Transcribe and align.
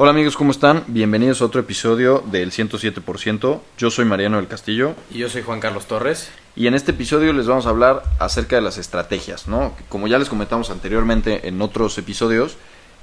Hola 0.00 0.12
amigos, 0.12 0.36
¿cómo 0.36 0.52
están? 0.52 0.84
Bienvenidos 0.86 1.42
a 1.42 1.46
otro 1.46 1.60
episodio 1.60 2.22
del 2.30 2.52
107%. 2.52 3.60
Yo 3.78 3.90
soy 3.90 4.04
Mariano 4.04 4.36
del 4.36 4.46
Castillo. 4.46 4.94
Y 5.10 5.18
yo 5.18 5.28
soy 5.28 5.42
Juan 5.42 5.58
Carlos 5.58 5.86
Torres. 5.86 6.30
Y 6.54 6.68
en 6.68 6.74
este 6.74 6.92
episodio 6.92 7.32
les 7.32 7.48
vamos 7.48 7.66
a 7.66 7.70
hablar 7.70 8.04
acerca 8.20 8.54
de 8.54 8.62
las 8.62 8.78
estrategias, 8.78 9.48
¿no? 9.48 9.74
Como 9.88 10.06
ya 10.06 10.20
les 10.20 10.28
comentamos 10.28 10.70
anteriormente 10.70 11.48
en 11.48 11.60
otros 11.60 11.98
episodios, 11.98 12.58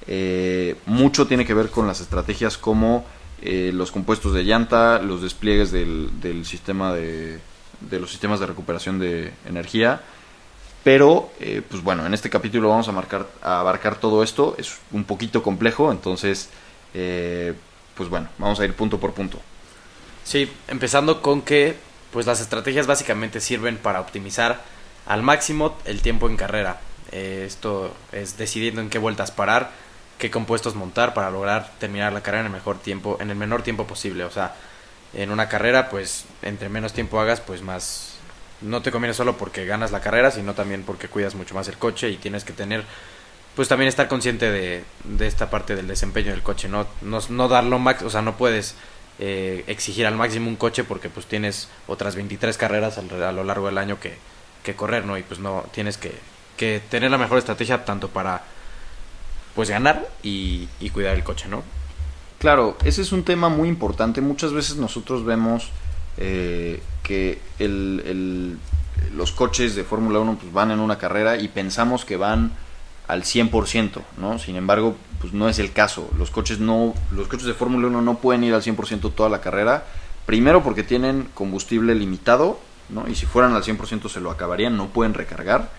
eh, 0.07 0.77
mucho 0.85 1.27
tiene 1.27 1.45
que 1.45 1.53
ver 1.53 1.69
con 1.69 1.85
las 1.85 1.99
estrategias 1.99 2.57
como 2.57 3.03
eh, 3.41 3.71
los 3.73 3.91
compuestos 3.91 4.33
de 4.33 4.45
llanta, 4.45 4.99
los 4.99 5.21
despliegues 5.21 5.73
del, 5.73 6.21
del 6.21 6.45
sistema 6.45 6.93
de, 6.93 7.41
de, 7.81 7.99
los 7.99 8.09
sistemas 8.09 8.39
de 8.39 8.45
recuperación 8.45 8.99
de 8.99 9.33
energía. 9.45 10.01
Pero, 10.85 11.29
eh, 11.41 11.61
pues 11.69 11.83
bueno, 11.83 12.05
en 12.05 12.13
este 12.13 12.29
capítulo 12.29 12.69
vamos 12.69 12.87
a, 12.87 12.93
marcar, 12.93 13.27
a 13.41 13.59
abarcar 13.59 13.97
todo 13.97 14.23
esto. 14.23 14.55
Es 14.57 14.77
un 14.93 15.03
poquito 15.03 15.43
complejo, 15.43 15.91
entonces 15.91 16.51
eh, 16.97 17.53
pues 17.95 18.09
bueno, 18.09 18.29
vamos 18.37 18.59
a 18.59 18.65
ir 18.65 18.73
punto 18.73 18.99
por 18.99 19.13
punto. 19.13 19.39
Sí, 20.23 20.49
empezando 20.69 21.21
con 21.21 21.41
que 21.41 21.75
pues 22.11 22.25
las 22.25 22.39
estrategias 22.39 22.87
básicamente 22.87 23.41
sirven 23.41 23.77
para 23.77 23.99
optimizar 23.99 24.61
al 25.05 25.21
máximo 25.21 25.77
el 25.83 26.01
tiempo 26.01 26.29
en 26.29 26.37
carrera. 26.37 26.79
Eh, 27.11 27.43
esto 27.45 27.93
es 28.13 28.37
decidiendo 28.37 28.79
en 28.79 28.89
qué 28.89 28.97
vueltas 28.97 29.31
parar, 29.31 29.71
qué 30.17 30.31
compuestos 30.31 30.75
montar 30.75 31.13
para 31.13 31.29
lograr 31.29 31.69
terminar 31.79 32.13
la 32.13 32.21
carrera 32.21 32.41
en 32.41 32.47
el 32.47 32.53
mejor 32.53 32.79
tiempo, 32.79 33.17
en 33.19 33.29
el 33.29 33.35
menor 33.35 33.61
tiempo 33.61 33.85
posible. 33.85 34.23
O 34.23 34.31
sea, 34.31 34.55
en 35.13 35.31
una 35.31 35.49
carrera, 35.49 35.89
pues 35.89 36.25
entre 36.41 36.69
menos 36.69 36.93
tiempo 36.93 37.19
hagas, 37.19 37.41
pues 37.41 37.61
más 37.61 38.13
no 38.61 38.81
te 38.81 38.91
conviene 38.91 39.13
solo 39.13 39.35
porque 39.35 39.65
ganas 39.65 39.91
la 39.91 39.99
carrera, 39.99 40.31
sino 40.31 40.53
también 40.53 40.83
porque 40.83 41.09
cuidas 41.09 41.35
mucho 41.35 41.55
más 41.55 41.67
el 41.67 41.77
coche 41.77 42.09
y 42.09 42.15
tienes 42.15 42.45
que 42.45 42.53
tener 42.53 42.85
pues 43.55 43.67
también 43.67 43.87
estar 43.87 44.07
consciente 44.07 44.51
de, 44.51 44.83
de 45.03 45.27
esta 45.27 45.49
parte 45.49 45.75
del 45.75 45.87
desempeño 45.87 46.31
del 46.31 46.43
coche, 46.43 46.67
no, 46.67 46.85
no, 47.01 47.19
no 47.29 47.47
darlo 47.47 47.79
max, 47.79 48.03
o 48.03 48.09
sea, 48.09 48.21
no 48.21 48.35
puedes 48.37 48.75
eh, 49.17 49.63
exigir 49.67 50.05
al 50.05 50.15
máximo 50.15 50.49
un 50.49 50.57
coche 50.57 50.83
porque 50.83 51.09
pues 51.09 51.25
tienes 51.25 51.69
otras 51.87 52.15
23 52.15 52.57
carreras 52.57 52.97
a 52.97 53.31
lo 53.31 53.43
largo 53.45 53.67
del 53.67 53.77
año 53.77 53.97
que, 53.99 54.17
que 54.61 54.75
correr, 54.75 55.05
¿no? 55.05 55.17
Y 55.17 55.23
pues 55.23 55.39
no, 55.39 55.63
tienes 55.71 55.97
que, 55.97 56.13
que, 56.57 56.81
tener 56.89 57.11
la 57.11 57.17
mejor 57.17 57.37
estrategia 57.37 57.85
tanto 57.85 58.09
para 58.09 58.43
pues 59.55 59.69
ganar 59.69 60.05
y, 60.21 60.67
y, 60.81 60.89
cuidar 60.89 61.15
el 61.15 61.23
coche, 61.23 61.47
¿no? 61.47 61.63
Claro, 62.39 62.77
ese 62.83 63.01
es 63.01 63.13
un 63.13 63.23
tema 63.23 63.47
muy 63.47 63.69
importante. 63.69 64.19
Muchas 64.19 64.51
veces 64.51 64.75
nosotros 64.75 65.23
vemos 65.23 65.69
eh, 66.17 66.81
que 67.03 67.39
el, 67.59 68.03
el, 68.05 68.57
los 69.15 69.31
coches 69.31 69.75
de 69.75 69.85
Fórmula 69.85 70.19
1 70.19 70.39
pues 70.41 70.51
van 70.51 70.71
en 70.71 70.79
una 70.79 70.97
carrera 70.97 71.37
y 71.37 71.47
pensamos 71.47 72.03
que 72.03 72.17
van 72.17 72.51
al 73.07 73.23
100%, 73.23 74.01
¿no? 74.17 74.39
Sin 74.39 74.55
embargo, 74.55 74.95
pues 75.21 75.33
no 75.33 75.49
es 75.49 75.59
el 75.59 75.71
caso. 75.71 76.09
Los 76.17 76.31
coches 76.31 76.59
no 76.59 76.93
los 77.11 77.27
coches 77.27 77.47
de 77.47 77.53
Fórmula 77.53 77.87
1 77.87 78.01
no 78.01 78.17
pueden 78.17 78.43
ir 78.43 78.53
al 78.53 78.61
100% 78.61 79.13
toda 79.13 79.29
la 79.29 79.41
carrera. 79.41 79.85
Primero 80.25 80.63
porque 80.63 80.83
tienen 80.83 81.29
combustible 81.33 81.93
limitado, 81.95 82.59
¿no? 82.89 83.07
Y 83.07 83.15
si 83.15 83.25
fueran 83.25 83.53
al 83.53 83.63
100% 83.63 84.09
se 84.09 84.19
lo 84.19 84.31
acabarían, 84.31 84.75
no 84.75 84.87
pueden 84.87 85.13
recargar 85.13 85.69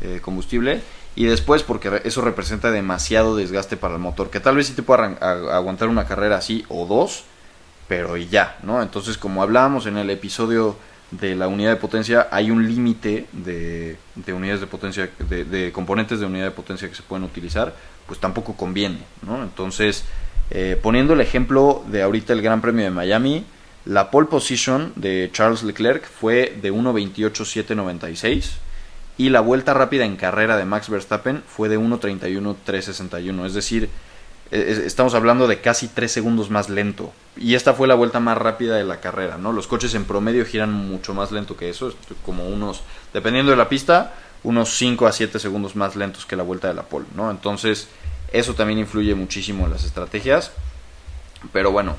eh, 0.00 0.20
combustible. 0.22 0.82
Y 1.16 1.26
después 1.26 1.62
porque 1.62 2.02
eso 2.04 2.20
representa 2.20 2.70
demasiado 2.70 3.36
desgaste 3.36 3.76
para 3.76 3.94
el 3.94 4.00
motor, 4.00 4.30
que 4.30 4.40
tal 4.40 4.56
vez 4.56 4.66
sí 4.66 4.72
te 4.72 4.82
pueda 4.82 5.16
aguantar 5.56 5.88
una 5.88 6.06
carrera 6.06 6.36
así 6.36 6.64
o 6.68 6.86
dos, 6.86 7.24
pero 7.86 8.16
y 8.16 8.26
ya, 8.26 8.58
¿no? 8.62 8.82
Entonces, 8.82 9.16
como 9.16 9.42
hablábamos 9.42 9.86
en 9.86 9.96
el 9.96 10.10
episodio 10.10 10.76
de 11.20 11.34
la 11.34 11.48
unidad 11.48 11.70
de 11.70 11.76
potencia 11.76 12.28
hay 12.30 12.50
un 12.50 12.66
límite 12.66 13.26
de, 13.32 13.96
de, 14.14 14.32
unidades 14.32 14.60
de 14.60 14.66
potencia, 14.66 15.10
de, 15.28 15.44
de, 15.44 15.72
componentes 15.72 16.20
de 16.20 16.26
unidad 16.26 16.46
de 16.46 16.50
potencia 16.50 16.88
que 16.88 16.94
se 16.94 17.02
pueden 17.02 17.24
utilizar, 17.24 17.74
pues 18.06 18.20
tampoco 18.20 18.54
conviene, 18.56 18.98
¿no? 19.22 19.42
Entonces, 19.42 20.04
eh, 20.50 20.78
poniendo 20.82 21.14
el 21.14 21.20
ejemplo 21.20 21.84
de 21.88 22.02
ahorita 22.02 22.32
el 22.32 22.42
Gran 22.42 22.60
Premio 22.60 22.84
de 22.84 22.90
Miami, 22.90 23.44
la 23.84 24.10
pole 24.10 24.28
position 24.28 24.92
de 24.96 25.30
Charles 25.32 25.62
Leclerc 25.62 26.06
fue 26.06 26.56
de 26.60 26.72
1.28.796 26.72 28.52
y 29.16 29.28
la 29.28 29.40
vuelta 29.40 29.74
rápida 29.74 30.04
en 30.04 30.16
carrera 30.16 30.56
de 30.56 30.64
Max 30.64 30.88
Verstappen 30.88 31.42
fue 31.46 31.68
de 31.68 31.78
1.31.361, 31.78 33.46
es 33.46 33.54
decir, 33.54 33.88
estamos 34.50 35.14
hablando 35.14 35.46
de 35.46 35.60
casi 35.60 35.88
3 35.88 36.10
segundos 36.10 36.50
más 36.50 36.68
lento. 36.68 37.12
Y 37.36 37.54
esta 37.54 37.74
fue 37.74 37.88
la 37.88 37.94
vuelta 37.94 38.20
más 38.20 38.38
rápida 38.38 38.76
de 38.76 38.84
la 38.84 39.00
carrera, 39.00 39.38
¿no? 39.38 39.52
Los 39.52 39.66
coches 39.66 39.94
en 39.94 40.04
promedio 40.04 40.46
giran 40.46 40.72
mucho 40.72 41.14
más 41.14 41.32
lento 41.32 41.56
que 41.56 41.68
eso, 41.68 41.92
como 42.24 42.48
unos, 42.48 42.82
dependiendo 43.12 43.50
de 43.50 43.56
la 43.56 43.68
pista, 43.68 44.14
unos 44.44 44.76
5 44.76 45.06
a 45.06 45.12
7 45.12 45.38
segundos 45.38 45.74
más 45.74 45.96
lentos 45.96 46.26
que 46.26 46.36
la 46.36 46.42
vuelta 46.42 46.68
de 46.68 46.74
la 46.74 46.84
pole, 46.84 47.06
¿no? 47.14 47.30
Entonces, 47.30 47.88
eso 48.32 48.54
también 48.54 48.78
influye 48.78 49.14
muchísimo 49.14 49.64
en 49.64 49.72
las 49.72 49.84
estrategias. 49.84 50.52
Pero 51.52 51.72
bueno, 51.72 51.96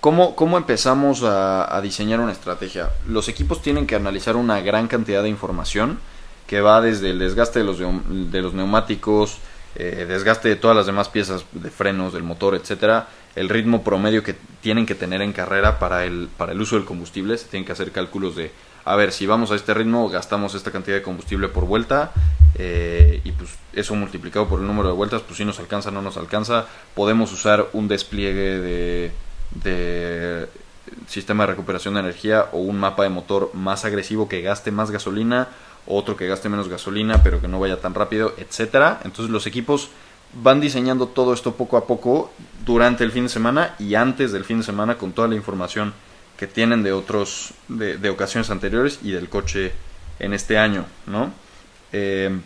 ¿cómo, 0.00 0.36
cómo 0.36 0.56
empezamos 0.56 1.22
a, 1.22 1.74
a 1.74 1.80
diseñar 1.80 2.20
una 2.20 2.32
estrategia? 2.32 2.90
Los 3.08 3.28
equipos 3.28 3.62
tienen 3.62 3.86
que 3.86 3.96
analizar 3.96 4.36
una 4.36 4.60
gran 4.60 4.88
cantidad 4.88 5.22
de 5.22 5.28
información 5.28 5.98
que 6.46 6.60
va 6.60 6.80
desde 6.80 7.10
el 7.10 7.18
desgaste 7.18 7.60
de 7.60 7.64
los, 7.64 7.78
de 7.78 8.42
los 8.42 8.54
neumáticos, 8.54 9.38
eh, 9.78 10.06
desgaste 10.08 10.48
de 10.48 10.56
todas 10.56 10.76
las 10.76 10.86
demás 10.86 11.08
piezas 11.08 11.44
de 11.52 11.70
frenos, 11.70 12.12
del 12.12 12.22
motor, 12.22 12.54
etcétera, 12.54 13.08
el 13.34 13.50
ritmo 13.50 13.84
promedio 13.84 14.22
que 14.22 14.34
tienen 14.62 14.86
que 14.86 14.94
tener 14.94 15.20
en 15.20 15.32
carrera 15.32 15.78
para 15.78 16.04
el, 16.04 16.28
para 16.36 16.52
el 16.52 16.60
uso 16.60 16.76
del 16.76 16.86
combustible, 16.86 17.36
se 17.36 17.46
tienen 17.48 17.66
que 17.66 17.72
hacer 17.72 17.92
cálculos 17.92 18.36
de, 18.36 18.50
a 18.86 18.96
ver, 18.96 19.12
si 19.12 19.26
vamos 19.26 19.50
a 19.50 19.54
este 19.54 19.74
ritmo, 19.74 20.08
gastamos 20.08 20.54
esta 20.54 20.70
cantidad 20.70 20.96
de 20.96 21.02
combustible 21.02 21.48
por 21.48 21.66
vuelta, 21.66 22.12
eh, 22.54 23.20
y 23.22 23.32
pues 23.32 23.50
eso 23.74 23.94
multiplicado 23.94 24.48
por 24.48 24.60
el 24.60 24.66
número 24.66 24.88
de 24.88 24.94
vueltas, 24.94 25.20
pues 25.20 25.36
si 25.36 25.44
nos 25.44 25.58
alcanza, 25.58 25.90
no 25.90 26.00
nos 26.00 26.16
alcanza, 26.16 26.66
podemos 26.94 27.30
usar 27.32 27.66
un 27.74 27.86
despliegue 27.86 28.58
de, 28.58 29.10
de 29.62 30.48
sistema 31.06 31.44
de 31.44 31.52
recuperación 31.52 31.94
de 31.94 32.00
energía 32.00 32.46
o 32.52 32.58
un 32.58 32.78
mapa 32.78 33.02
de 33.02 33.10
motor 33.10 33.50
más 33.52 33.84
agresivo 33.84 34.28
que 34.28 34.40
gaste 34.40 34.70
más 34.70 34.90
gasolina 34.90 35.48
otro 35.86 36.16
que 36.16 36.26
gaste 36.26 36.48
menos 36.48 36.68
gasolina 36.68 37.22
pero 37.22 37.40
que 37.40 37.48
no 37.48 37.60
vaya 37.60 37.80
tan 37.80 37.94
rápido, 37.94 38.34
etcétera. 38.36 39.00
Entonces 39.04 39.30
los 39.30 39.46
equipos 39.46 39.90
van 40.32 40.60
diseñando 40.60 41.06
todo 41.08 41.32
esto 41.32 41.54
poco 41.54 41.76
a 41.76 41.86
poco 41.86 42.30
durante 42.64 43.04
el 43.04 43.12
fin 43.12 43.24
de 43.24 43.28
semana 43.28 43.74
y 43.78 43.94
antes 43.94 44.32
del 44.32 44.44
fin 44.44 44.58
de 44.58 44.64
semana 44.64 44.96
con 44.96 45.12
toda 45.12 45.28
la 45.28 45.34
información 45.34 45.94
que 46.36 46.46
tienen 46.46 46.82
de 46.82 46.92
otros 46.92 47.54
de, 47.68 48.10
ocasiones 48.10 48.50
anteriores 48.50 49.00
y 49.02 49.12
del 49.12 49.28
coche 49.28 49.72
en 50.18 50.34
este 50.34 50.58
año, 50.58 50.84
¿no? 51.06 51.32
Eh, 51.92 52.38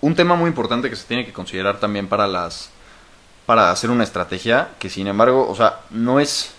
un 0.00 0.14
tema 0.14 0.34
muy 0.34 0.48
importante 0.48 0.90
que 0.90 0.96
se 0.96 1.06
tiene 1.06 1.24
que 1.24 1.32
considerar 1.32 1.80
también 1.80 2.08
para 2.08 2.26
las 2.26 2.70
para 3.46 3.70
hacer 3.70 3.90
una 3.90 4.04
estrategia 4.04 4.70
que 4.78 4.90
sin 4.90 5.06
embargo, 5.06 5.48
o 5.48 5.54
sea, 5.54 5.80
no 5.90 6.20
es 6.20 6.52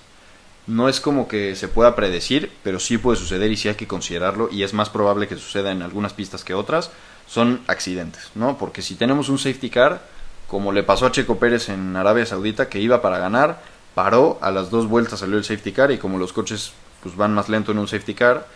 no 0.68 0.90
es 0.90 1.00
como 1.00 1.28
que 1.28 1.56
se 1.56 1.68
pueda 1.68 1.96
predecir, 1.96 2.52
pero 2.64 2.80
sí 2.80 2.98
puede 2.98 3.18
suceder 3.18 3.52
y 3.52 3.58
sí 3.58 3.70
hay 3.70 3.76
que 3.76 3.88
considerarlo 3.88 4.50
y 4.52 4.64
es 4.64 4.74
más 4.74 4.90
probable 4.90 5.28
que 5.28 5.36
suceda 5.36 5.72
en 5.72 5.82
algunas 5.82 6.14
pistas 6.14 6.44
que 6.44 6.54
otras, 6.54 6.92
son 7.28 7.62
accidentes, 7.68 8.32
¿no? 8.36 8.58
Porque 8.58 8.82
si 8.82 8.96
tenemos 8.96 9.30
un 9.30 9.38
safety 9.38 9.70
car, 9.70 10.02
como 10.48 10.72
le 10.72 10.84
pasó 10.84 11.06
a 11.06 11.12
Checo 11.12 11.38
Pérez 11.38 11.70
en 11.70 11.96
Arabia 11.96 12.26
Saudita, 12.26 12.70
que 12.70 12.80
iba 12.80 13.02
para 13.02 13.18
ganar, 13.18 13.62
paró, 13.94 14.38
a 14.42 14.52
las 14.52 14.70
dos 14.70 14.88
vueltas 14.88 15.20
salió 15.20 15.38
el 15.38 15.44
safety 15.44 15.72
car 15.72 15.92
y 15.92 15.98
como 15.98 16.18
los 16.18 16.34
coches 16.34 16.74
pues 17.02 17.16
van 17.16 17.34
más 17.34 17.50
lento 17.50 17.72
en 17.72 17.80
un 17.80 17.88
safety 17.88 18.14
car, 18.14 18.48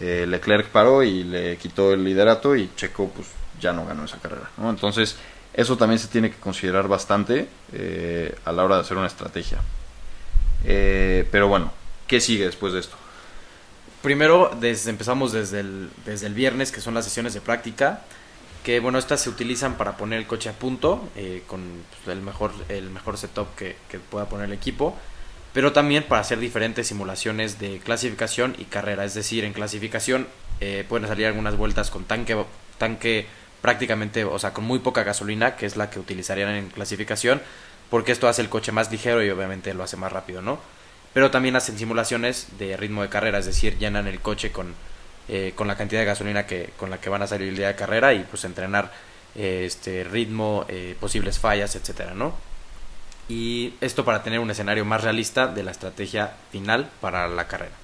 eh, 0.00 0.26
Leclerc 0.28 0.68
paró 0.68 1.02
y 1.02 1.24
le 1.24 1.56
quitó 1.56 1.92
el 1.92 2.04
liderato 2.04 2.54
y 2.54 2.70
Checo 2.76 3.10
pues 3.14 3.28
ya 3.60 3.72
no 3.72 3.86
ganó 3.86 4.04
esa 4.04 4.18
carrera, 4.18 4.50
¿no? 4.58 4.70
Entonces 4.70 5.16
eso 5.54 5.76
también 5.76 5.98
se 5.98 6.08
tiene 6.08 6.30
que 6.30 6.36
considerar 6.36 6.86
bastante 6.86 7.48
eh, 7.72 8.34
a 8.44 8.52
la 8.52 8.64
hora 8.64 8.76
de 8.76 8.82
hacer 8.82 8.96
una 8.96 9.06
estrategia. 9.06 9.58
Eh, 10.66 11.26
pero 11.30 11.48
bueno, 11.48 11.72
¿qué 12.06 12.20
sigue 12.20 12.44
después 12.44 12.72
de 12.72 12.80
esto? 12.80 12.96
Primero 14.02 14.50
desde, 14.60 14.90
empezamos 14.90 15.32
desde 15.32 15.60
el, 15.60 15.90
desde 16.04 16.26
el 16.26 16.34
viernes, 16.34 16.72
que 16.72 16.80
son 16.80 16.94
las 16.94 17.04
sesiones 17.04 17.34
de 17.34 17.40
práctica, 17.40 18.02
que 18.62 18.80
bueno, 18.80 18.98
estas 18.98 19.20
se 19.20 19.30
utilizan 19.30 19.76
para 19.76 19.96
poner 19.96 20.18
el 20.18 20.26
coche 20.26 20.48
a 20.48 20.52
punto, 20.52 21.08
eh, 21.16 21.42
con 21.46 21.62
pues, 22.04 22.16
el, 22.16 22.22
mejor, 22.22 22.52
el 22.68 22.90
mejor 22.90 23.16
setup 23.16 23.54
que, 23.54 23.76
que, 23.88 23.98
pueda 23.98 24.28
poner 24.28 24.46
el 24.46 24.52
equipo, 24.52 24.96
pero 25.52 25.72
también 25.72 26.02
para 26.02 26.20
hacer 26.20 26.38
diferentes 26.38 26.88
simulaciones 26.88 27.58
de 27.58 27.78
clasificación 27.78 28.54
y 28.58 28.64
carrera, 28.64 29.04
es 29.04 29.14
decir, 29.14 29.44
en 29.44 29.52
clasificación 29.52 30.26
eh, 30.60 30.84
pueden 30.88 31.06
salir 31.06 31.26
algunas 31.26 31.56
vueltas 31.56 31.90
con 31.90 32.04
tanque, 32.04 32.36
tanque 32.78 33.26
prácticamente, 33.60 34.24
o 34.24 34.38
sea, 34.38 34.52
con 34.52 34.64
muy 34.64 34.78
poca 34.78 35.02
gasolina, 35.02 35.56
que 35.56 35.66
es 35.66 35.76
la 35.76 35.90
que 35.90 35.98
utilizarían 35.98 36.50
en 36.50 36.68
clasificación, 36.68 37.42
porque 37.90 38.12
esto 38.12 38.28
hace 38.28 38.42
el 38.42 38.48
coche 38.48 38.72
más 38.72 38.90
ligero 38.90 39.24
y 39.24 39.30
obviamente 39.30 39.74
lo 39.74 39.84
hace 39.84 39.96
más 39.96 40.12
rápido, 40.12 40.42
¿no? 40.42 40.58
Pero 41.12 41.30
también 41.30 41.56
hacen 41.56 41.78
simulaciones 41.78 42.48
de 42.58 42.76
ritmo 42.76 43.02
de 43.02 43.08
carrera, 43.08 43.38
es 43.38 43.46
decir, 43.46 43.78
llenan 43.78 44.06
el 44.06 44.20
coche 44.20 44.52
con, 44.52 44.74
eh, 45.28 45.52
con 45.54 45.66
la 45.66 45.76
cantidad 45.76 46.00
de 46.00 46.06
gasolina 46.06 46.46
que, 46.46 46.70
con 46.76 46.90
la 46.90 47.00
que 47.00 47.08
van 47.08 47.22
a 47.22 47.26
salir 47.26 47.48
el 47.48 47.56
día 47.56 47.68
de 47.68 47.76
carrera 47.76 48.12
y 48.12 48.20
pues 48.24 48.44
entrenar 48.44 48.92
eh, 49.34 49.64
este 49.64 50.04
ritmo, 50.04 50.64
eh, 50.68 50.96
posibles 51.00 51.38
fallas, 51.38 51.74
etcétera, 51.76 52.14
¿no? 52.14 52.34
Y 53.28 53.74
esto 53.80 54.04
para 54.04 54.22
tener 54.22 54.38
un 54.38 54.50
escenario 54.50 54.84
más 54.84 55.02
realista 55.02 55.46
de 55.46 55.62
la 55.62 55.72
estrategia 55.72 56.34
final 56.52 56.90
para 57.00 57.26
la 57.28 57.48
carrera. 57.48 57.74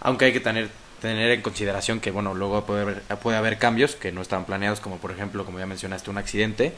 Aunque 0.00 0.26
hay 0.26 0.32
que 0.32 0.40
tener, 0.40 0.68
tener 1.00 1.30
en 1.32 1.42
consideración 1.42 2.00
que, 2.00 2.10
bueno, 2.10 2.34
luego 2.34 2.64
puede 2.64 2.82
haber, 2.82 3.02
puede 3.22 3.36
haber 3.36 3.58
cambios 3.58 3.96
que 3.96 4.12
no 4.12 4.22
estaban 4.22 4.44
planeados, 4.44 4.80
como 4.80 4.98
por 4.98 5.10
ejemplo, 5.10 5.44
como 5.44 5.58
ya 5.58 5.66
mencionaste, 5.66 6.10
un 6.10 6.18
accidente 6.18 6.74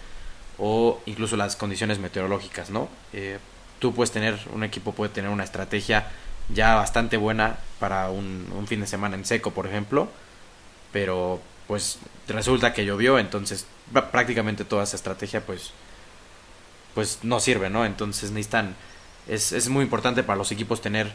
o 0.61 1.01
incluso 1.07 1.37
las 1.37 1.57
condiciones 1.57 1.99
meteorológicas, 1.99 2.71
¿no? 2.71 2.89
Eh, 3.13 3.39
tú 3.79 3.95
puedes 3.95 4.13
tener, 4.13 4.39
un 4.53 4.63
equipo 4.63 4.93
puede 4.93 5.11
tener 5.13 5.31
una 5.31 5.43
estrategia 5.43 6.07
ya 6.51 6.75
bastante 6.75 7.17
buena 7.17 7.59
para 7.79 8.11
un, 8.11 8.47
un 8.55 8.67
fin 8.67 8.81
de 8.81 8.87
semana 8.87 9.17
en 9.17 9.25
seco, 9.25 9.53
por 9.53 9.67
ejemplo, 9.67 10.09
pero 10.93 11.41
pues 11.67 11.99
resulta 12.29 12.75
que 12.75 12.85
llovió, 12.85 13.19
entonces 13.19 13.67
prácticamente 14.13 14.65
toda 14.65 14.85
esa 14.85 14.97
estrategia 14.97 15.45
pues 15.47 15.73
pues 16.95 17.21
no 17.23 17.41
sirve, 17.41 17.71
¿no? 17.71 17.87
Entonces 17.87 18.31
necesitan 18.31 18.75
es, 19.29 19.53
es 19.53 19.69
muy 19.69 19.85
importante 19.85 20.23
para 20.23 20.37
los 20.37 20.53
equipos 20.53 20.81
tener 20.81 21.11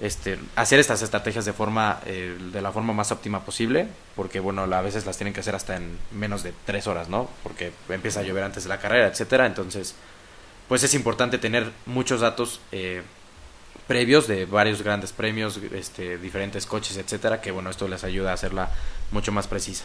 este, 0.00 0.38
hacer 0.56 0.80
estas 0.80 1.02
estrategias 1.02 1.44
de 1.44 1.52
forma 1.52 2.00
eh, 2.06 2.36
de 2.52 2.62
la 2.62 2.72
forma 2.72 2.94
más 2.94 3.12
óptima 3.12 3.44
posible 3.44 3.86
porque 4.16 4.40
bueno 4.40 4.62
a 4.62 4.80
veces 4.80 5.04
las 5.04 5.18
tienen 5.18 5.34
que 5.34 5.40
hacer 5.40 5.54
hasta 5.54 5.76
en 5.76 5.98
menos 6.12 6.42
de 6.42 6.54
tres 6.64 6.86
horas 6.86 7.10
no 7.10 7.28
porque 7.42 7.72
empieza 7.90 8.20
a 8.20 8.22
llover 8.22 8.44
antes 8.44 8.62
de 8.62 8.70
la 8.70 8.78
carrera 8.78 9.08
etcétera. 9.08 9.46
Entonces 9.46 9.94
pues 10.68 10.82
es 10.84 10.94
importante 10.94 11.36
tener 11.36 11.70
muchos 11.84 12.22
datos 12.22 12.60
eh, 12.72 13.02
previos 13.86 14.26
de 14.26 14.46
varios 14.46 14.82
grandes 14.82 15.12
premios 15.12 15.60
este 15.72 16.16
diferentes 16.16 16.64
coches 16.64 16.96
etcétera 16.96 17.42
que 17.42 17.50
bueno 17.50 17.68
esto 17.68 17.86
les 17.86 18.02
ayuda 18.02 18.30
a 18.30 18.34
hacerla 18.34 18.70
mucho 19.10 19.32
más 19.32 19.48
precisa. 19.48 19.84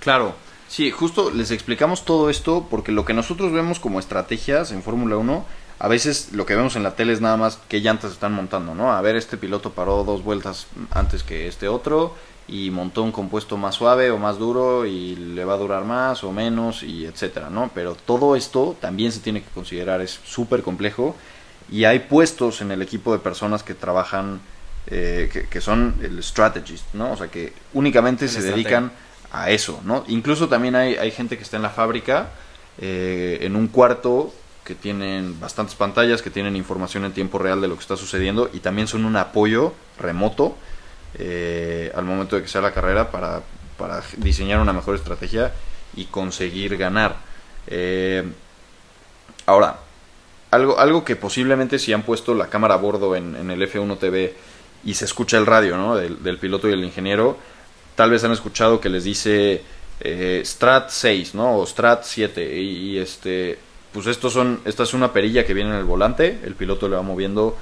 Claro. 0.00 0.34
Sí 0.68 0.90
justo 0.90 1.30
les 1.30 1.50
explicamos 1.52 2.04
todo 2.04 2.28
esto 2.28 2.66
porque 2.68 2.92
lo 2.92 3.06
que 3.06 3.14
nosotros 3.14 3.50
vemos 3.52 3.80
como 3.80 3.98
estrategias 3.98 4.72
en 4.72 4.82
Fórmula 4.82 5.16
1 5.16 5.46
a 5.80 5.88
veces 5.88 6.30
lo 6.32 6.44
que 6.44 6.56
vemos 6.56 6.74
en 6.76 6.82
la 6.82 6.96
tele 6.96 7.12
es 7.12 7.20
nada 7.20 7.36
más 7.36 7.58
qué 7.68 7.80
llantas 7.80 8.12
están 8.12 8.32
montando, 8.32 8.74
¿no? 8.74 8.92
A 8.92 9.00
ver, 9.00 9.16
este 9.16 9.36
piloto 9.36 9.70
paró 9.70 10.02
dos 10.04 10.24
vueltas 10.24 10.66
antes 10.90 11.22
que 11.22 11.46
este 11.46 11.68
otro 11.68 12.14
y 12.48 12.70
montó 12.70 13.02
un 13.02 13.12
compuesto 13.12 13.56
más 13.56 13.76
suave 13.76 14.10
o 14.10 14.18
más 14.18 14.38
duro 14.38 14.86
y 14.86 15.14
le 15.14 15.44
va 15.44 15.54
a 15.54 15.58
durar 15.58 15.84
más 15.84 16.24
o 16.24 16.32
menos 16.32 16.82
y 16.82 17.04
etcétera, 17.04 17.50
¿no? 17.50 17.70
Pero 17.74 17.94
todo 17.94 18.34
esto 18.34 18.76
también 18.80 19.12
se 19.12 19.20
tiene 19.20 19.42
que 19.42 19.50
considerar, 19.50 20.00
es 20.00 20.18
súper 20.24 20.62
complejo 20.62 21.14
y 21.70 21.84
hay 21.84 22.00
puestos 22.00 22.60
en 22.60 22.72
el 22.72 22.82
equipo 22.82 23.12
de 23.12 23.18
personas 23.18 23.62
que 23.62 23.74
trabajan, 23.74 24.40
eh, 24.88 25.46
que, 25.48 25.60
son 25.60 25.94
el 26.02 26.22
strategist, 26.24 26.92
¿no? 26.94 27.12
O 27.12 27.16
sea, 27.16 27.28
que 27.28 27.52
únicamente 27.74 28.26
se 28.26 28.42
dedican 28.42 28.90
a 29.30 29.50
eso, 29.50 29.80
¿no? 29.84 30.04
Incluso 30.08 30.48
también 30.48 30.74
hay, 30.74 30.96
hay 30.96 31.12
gente 31.12 31.36
que 31.36 31.44
está 31.44 31.56
en 31.56 31.62
la 31.62 31.70
fábrica, 31.70 32.30
eh, 32.78 33.38
en 33.42 33.54
un 33.54 33.68
cuarto 33.68 34.32
que 34.68 34.74
tienen 34.74 35.40
bastantes 35.40 35.74
pantallas, 35.74 36.20
que 36.20 36.28
tienen 36.28 36.54
información 36.54 37.06
en 37.06 37.12
tiempo 37.12 37.38
real 37.38 37.58
de 37.62 37.68
lo 37.68 37.74
que 37.74 37.80
está 37.80 37.96
sucediendo 37.96 38.50
y 38.52 38.60
también 38.60 38.86
son 38.86 39.06
un 39.06 39.16
apoyo 39.16 39.72
remoto 39.98 40.58
eh, 41.18 41.90
al 41.94 42.04
momento 42.04 42.36
de 42.36 42.42
que 42.42 42.48
sea 42.48 42.60
la 42.60 42.74
carrera 42.74 43.10
para, 43.10 43.40
para, 43.78 44.02
diseñar 44.18 44.60
una 44.60 44.74
mejor 44.74 44.94
estrategia 44.94 45.54
y 45.96 46.04
conseguir 46.04 46.76
ganar. 46.76 47.16
Eh, 47.66 48.30
ahora, 49.46 49.78
algo, 50.50 50.78
algo 50.78 51.02
que 51.02 51.16
posiblemente 51.16 51.78
si 51.78 51.94
han 51.94 52.02
puesto 52.02 52.34
la 52.34 52.48
cámara 52.48 52.74
a 52.74 52.76
bordo 52.76 53.16
en, 53.16 53.50
el 53.50 53.62
F1 53.62 53.98
TV 53.98 54.34
y 54.84 54.92
se 54.92 55.06
escucha 55.06 55.38
el 55.38 55.46
radio 55.46 55.78
¿no? 55.78 55.96
del, 55.96 56.36
piloto 56.36 56.68
y 56.68 56.74
el 56.74 56.84
ingeniero, 56.84 57.38
tal 57.94 58.10
vez 58.10 58.22
han 58.22 58.32
escuchado 58.32 58.82
que 58.82 58.90
les 58.90 59.04
dice 59.04 59.62
eh, 60.00 60.42
Strat 60.44 60.90
6 60.90 61.34
¿no? 61.36 61.56
o 61.56 61.66
Strat 61.66 62.04
7 62.04 62.54
y 62.54 62.98
este 62.98 63.66
pues 63.98 64.06
estos 64.06 64.32
son, 64.32 64.60
esta 64.64 64.84
es 64.84 64.94
una 64.94 65.12
perilla 65.12 65.44
que 65.44 65.52
viene 65.52 65.70
en 65.70 65.76
el 65.76 65.84
volante, 65.84 66.38
el 66.44 66.54
piloto 66.54 66.88
le 66.88 66.94
va 66.94 67.02
moviendo 67.02 67.56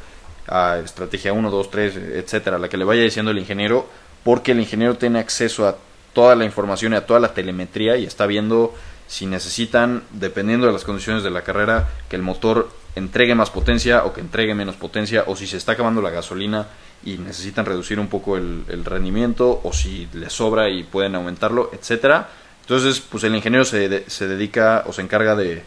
a 0.47 0.77
estrategia 0.85 1.33
1, 1.33 1.51
2, 1.51 1.71
3, 1.71 1.97
etcétera, 1.97 2.59
la 2.59 2.69
que 2.69 2.77
le 2.77 2.85
vaya 2.85 3.01
diciendo 3.01 3.31
el 3.31 3.39
ingeniero, 3.39 3.89
porque 4.23 4.53
el 4.53 4.61
ingeniero 4.61 4.99
tiene 4.99 5.19
acceso 5.19 5.67
a 5.67 5.79
toda 6.13 6.35
la 6.35 6.45
información 6.45 6.93
y 6.93 6.97
a 6.97 7.07
toda 7.07 7.21
la 7.21 7.33
telemetría 7.33 7.97
y 7.97 8.05
está 8.05 8.27
viendo 8.27 8.75
si 9.07 9.25
necesitan, 9.25 10.03
dependiendo 10.11 10.67
de 10.67 10.75
las 10.75 10.85
condiciones 10.85 11.23
de 11.23 11.31
la 11.31 11.41
carrera, 11.41 11.89
que 12.11 12.17
el 12.17 12.23
motor 12.23 12.69
entregue 12.97 13.35
más 13.35 13.49
potencia 13.49 14.05
o 14.05 14.13
que 14.13 14.21
entregue 14.21 14.55
menos 14.55 14.77
potencia, 14.77 15.25
o 15.29 15.37
si 15.37 15.47
se 15.47 15.57
está 15.57 15.73
acabando 15.73 16.03
la 16.03 16.11
gasolina 16.11 16.67
y 17.03 17.17
necesitan 17.17 17.65
reducir 17.65 17.99
un 17.99 18.09
poco 18.09 18.37
el, 18.37 18.85
rendimiento, 18.85 19.63
o 19.65 19.73
si 19.73 20.07
les 20.13 20.35
sobra 20.35 20.69
y 20.69 20.83
pueden 20.83 21.15
aumentarlo, 21.15 21.71
etcétera. 21.73 22.29
Entonces, 22.61 23.01
pues 23.01 23.25
el 23.25 23.35
ingeniero 23.35 23.65
se, 23.65 24.05
se 24.11 24.29
dedica 24.29 24.85
o 24.87 24.93
se 24.93 25.01
encarga 25.01 25.35
de, 25.35 25.63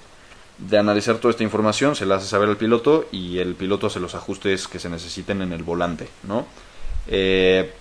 de 0.59 0.77
analizar 0.77 1.17
toda 1.17 1.31
esta 1.31 1.43
información, 1.43 1.95
se 1.95 2.05
la 2.05 2.15
hace 2.15 2.27
saber 2.27 2.49
al 2.49 2.57
piloto 2.57 3.07
y 3.11 3.39
el 3.39 3.55
piloto 3.55 3.87
hace 3.87 3.99
los 3.99 4.13
ajustes 4.15 4.67
que 4.67 4.79
se 4.79 4.89
necesiten 4.89 5.41
en 5.41 5.53
el 5.53 5.63
volante, 5.63 6.09
¿no? 6.23 6.45
Eh, 7.07 7.73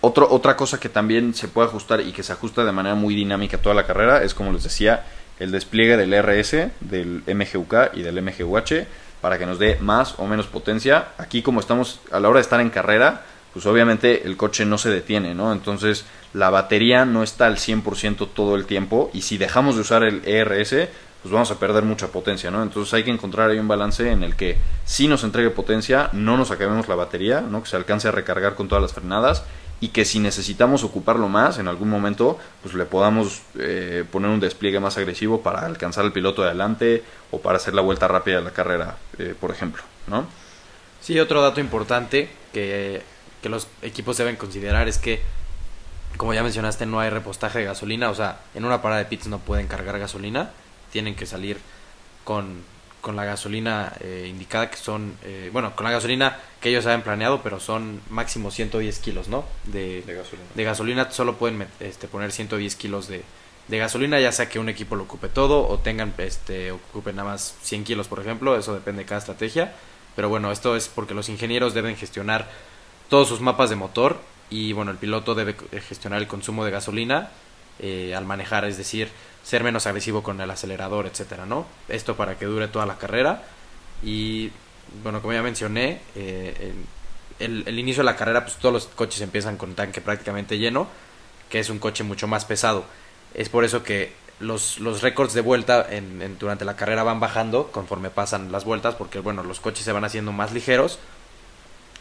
otra 0.00 0.56
cosa 0.56 0.78
que 0.78 0.90
también 0.90 1.34
se 1.34 1.48
puede 1.48 1.68
ajustar 1.68 2.00
y 2.02 2.12
que 2.12 2.22
se 2.22 2.32
ajusta 2.32 2.62
de 2.62 2.72
manera 2.72 2.94
muy 2.94 3.14
dinámica 3.14 3.56
toda 3.56 3.74
la 3.74 3.86
carrera 3.86 4.22
es, 4.22 4.34
como 4.34 4.52
les 4.52 4.62
decía, 4.62 5.06
el 5.38 5.50
despliegue 5.50 5.96
del 5.96 6.12
RS, 6.12 6.70
del 6.80 7.22
MGUK 7.26 7.94
y 7.94 8.02
del 8.02 8.20
MGUH 8.22 8.86
para 9.22 9.38
que 9.38 9.46
nos 9.46 9.58
dé 9.58 9.78
más 9.80 10.18
o 10.18 10.26
menos 10.26 10.46
potencia. 10.46 11.08
Aquí 11.16 11.40
como 11.40 11.60
estamos 11.60 12.00
a 12.12 12.20
la 12.20 12.28
hora 12.28 12.38
de 12.38 12.42
estar 12.42 12.60
en 12.60 12.68
carrera, 12.68 13.22
pues 13.54 13.64
obviamente 13.64 14.26
el 14.26 14.36
coche 14.36 14.66
no 14.66 14.76
se 14.76 14.90
detiene, 14.90 15.34
¿no? 15.34 15.52
Entonces 15.52 16.04
la 16.34 16.50
batería 16.50 17.06
no 17.06 17.22
está 17.22 17.46
al 17.46 17.56
100% 17.56 18.28
todo 18.34 18.56
el 18.56 18.66
tiempo 18.66 19.10
y 19.14 19.22
si 19.22 19.38
dejamos 19.38 19.76
de 19.76 19.80
usar 19.80 20.02
el 20.02 20.20
ERS, 20.26 20.88
pues 21.24 21.32
vamos 21.32 21.50
a 21.50 21.58
perder 21.58 21.84
mucha 21.84 22.08
potencia, 22.08 22.50
¿no? 22.50 22.62
Entonces 22.62 22.92
hay 22.92 23.02
que 23.02 23.10
encontrar 23.10 23.48
ahí 23.48 23.58
un 23.58 23.66
balance 23.66 24.10
en 24.10 24.22
el 24.22 24.36
que 24.36 24.58
si 24.84 25.08
nos 25.08 25.24
entregue 25.24 25.48
potencia, 25.48 26.10
no 26.12 26.36
nos 26.36 26.50
acabemos 26.50 26.86
la 26.86 26.96
batería, 26.96 27.40
¿no? 27.40 27.62
Que 27.62 27.70
se 27.70 27.76
alcance 27.76 28.06
a 28.08 28.10
recargar 28.10 28.54
con 28.54 28.68
todas 28.68 28.82
las 28.82 28.92
frenadas 28.92 29.42
y 29.80 29.88
que 29.88 30.04
si 30.04 30.18
necesitamos 30.18 30.84
ocuparlo 30.84 31.30
más 31.30 31.58
en 31.58 31.66
algún 31.66 31.88
momento, 31.88 32.38
pues 32.60 32.74
le 32.74 32.84
podamos 32.84 33.40
eh, 33.58 34.04
poner 34.12 34.28
un 34.28 34.38
despliegue 34.38 34.80
más 34.80 34.98
agresivo 34.98 35.40
para 35.40 35.64
alcanzar 35.64 36.04
al 36.04 36.12
piloto 36.12 36.42
de 36.42 36.48
adelante 36.48 37.02
o 37.30 37.40
para 37.40 37.56
hacer 37.56 37.72
la 37.72 37.80
vuelta 37.80 38.06
rápida 38.06 38.36
de 38.36 38.44
la 38.44 38.50
carrera, 38.50 38.98
eh, 39.18 39.34
por 39.40 39.50
ejemplo, 39.50 39.82
¿no? 40.06 40.26
Sí, 41.00 41.18
otro 41.18 41.40
dato 41.40 41.58
importante 41.58 42.28
que, 42.52 43.00
que 43.40 43.48
los 43.48 43.66
equipos 43.80 44.18
deben 44.18 44.36
considerar 44.36 44.88
es 44.88 44.98
que 44.98 45.22
como 46.18 46.34
ya 46.34 46.42
mencionaste, 46.42 46.84
no 46.84 47.00
hay 47.00 47.08
repostaje 47.08 47.60
de 47.60 47.64
gasolina, 47.64 48.10
o 48.10 48.14
sea, 48.14 48.40
en 48.54 48.66
una 48.66 48.82
parada 48.82 49.00
de 49.00 49.06
pits 49.06 49.26
no 49.26 49.38
pueden 49.38 49.68
cargar 49.68 49.98
gasolina 49.98 50.50
tienen 50.94 51.16
que 51.16 51.26
salir 51.26 51.58
con, 52.22 52.62
con 53.00 53.16
la 53.16 53.24
gasolina 53.24 53.92
eh, 53.98 54.28
indicada, 54.30 54.70
que 54.70 54.76
son, 54.76 55.16
eh, 55.24 55.50
bueno, 55.52 55.74
con 55.74 55.82
la 55.82 55.90
gasolina 55.90 56.38
que 56.60 56.68
ellos 56.68 56.86
habían 56.86 57.02
planeado, 57.02 57.42
pero 57.42 57.58
son 57.58 58.00
máximo 58.10 58.52
110 58.52 59.00
kilos, 59.00 59.26
¿no? 59.26 59.44
De, 59.64 60.04
gasolina. 60.06 60.48
De 60.54 60.62
gasolina 60.62 61.10
solo 61.10 61.34
pueden 61.34 61.66
este, 61.80 62.06
poner 62.06 62.30
110 62.30 62.76
kilos 62.76 63.08
de, 63.08 63.24
de 63.66 63.78
gasolina, 63.78 64.20
ya 64.20 64.30
sea 64.30 64.48
que 64.48 64.60
un 64.60 64.68
equipo 64.68 64.94
lo 64.94 65.02
ocupe 65.02 65.28
todo 65.28 65.66
o 65.66 65.80
tengan, 65.80 66.14
este, 66.18 66.70
ocupen 66.70 67.16
nada 67.16 67.30
más 67.30 67.56
100 67.62 67.82
kilos, 67.82 68.06
por 68.06 68.20
ejemplo, 68.20 68.56
eso 68.56 68.72
depende 68.72 69.02
de 69.02 69.06
cada 69.06 69.18
estrategia. 69.18 69.74
Pero 70.14 70.28
bueno, 70.28 70.52
esto 70.52 70.76
es 70.76 70.86
porque 70.86 71.12
los 71.12 71.28
ingenieros 71.28 71.74
deben 71.74 71.96
gestionar 71.96 72.48
todos 73.08 73.26
sus 73.26 73.40
mapas 73.40 73.68
de 73.68 73.74
motor 73.74 74.20
y 74.48 74.72
bueno, 74.72 74.92
el 74.92 74.96
piloto 74.98 75.34
debe 75.34 75.56
gestionar 75.88 76.20
el 76.20 76.28
consumo 76.28 76.64
de 76.64 76.70
gasolina 76.70 77.30
eh, 77.78 78.14
al 78.14 78.24
manejar, 78.24 78.64
es 78.64 78.76
decir, 78.76 79.08
ser 79.42 79.62
menos 79.62 79.86
agresivo 79.86 80.22
con 80.22 80.40
el 80.40 80.50
acelerador, 80.50 81.06
etcétera, 81.06 81.46
¿no? 81.46 81.66
Esto 81.88 82.16
para 82.16 82.38
que 82.38 82.46
dure 82.46 82.68
toda 82.68 82.86
la 82.86 82.98
carrera 82.98 83.42
y 84.02 84.50
bueno, 85.02 85.20
como 85.20 85.32
ya 85.32 85.42
mencioné, 85.42 86.00
eh, 86.14 86.72
el, 87.38 87.78
inicio 87.78 88.02
de 88.02 88.04
la 88.04 88.16
carrera, 88.16 88.44
pues 88.44 88.56
todos 88.56 88.72
los 88.72 88.86
coches 88.86 89.20
empiezan 89.20 89.56
con 89.56 89.74
tanque 89.74 90.00
prácticamente 90.00 90.58
lleno, 90.58 90.86
que 91.48 91.58
es 91.58 91.70
un 91.70 91.78
coche 91.78 92.04
mucho 92.04 92.26
más 92.26 92.44
pesado. 92.44 92.84
Es 93.34 93.48
por 93.48 93.64
eso 93.64 93.82
que 93.82 94.12
los, 94.40 94.78
los 94.78 95.02
récords 95.02 95.34
de 95.34 95.40
vuelta 95.40 95.86
en, 95.88 96.38
durante 96.38 96.64
la 96.64 96.76
carrera 96.76 97.02
van 97.02 97.20
bajando 97.20 97.72
conforme 97.72 98.10
pasan 98.10 98.52
las 98.52 98.64
vueltas, 98.64 98.94
porque 98.94 99.18
bueno, 99.20 99.42
los 99.42 99.60
coches 99.60 99.84
se 99.84 99.92
van 99.92 100.04
haciendo 100.04 100.32
más 100.32 100.52
ligeros 100.52 100.98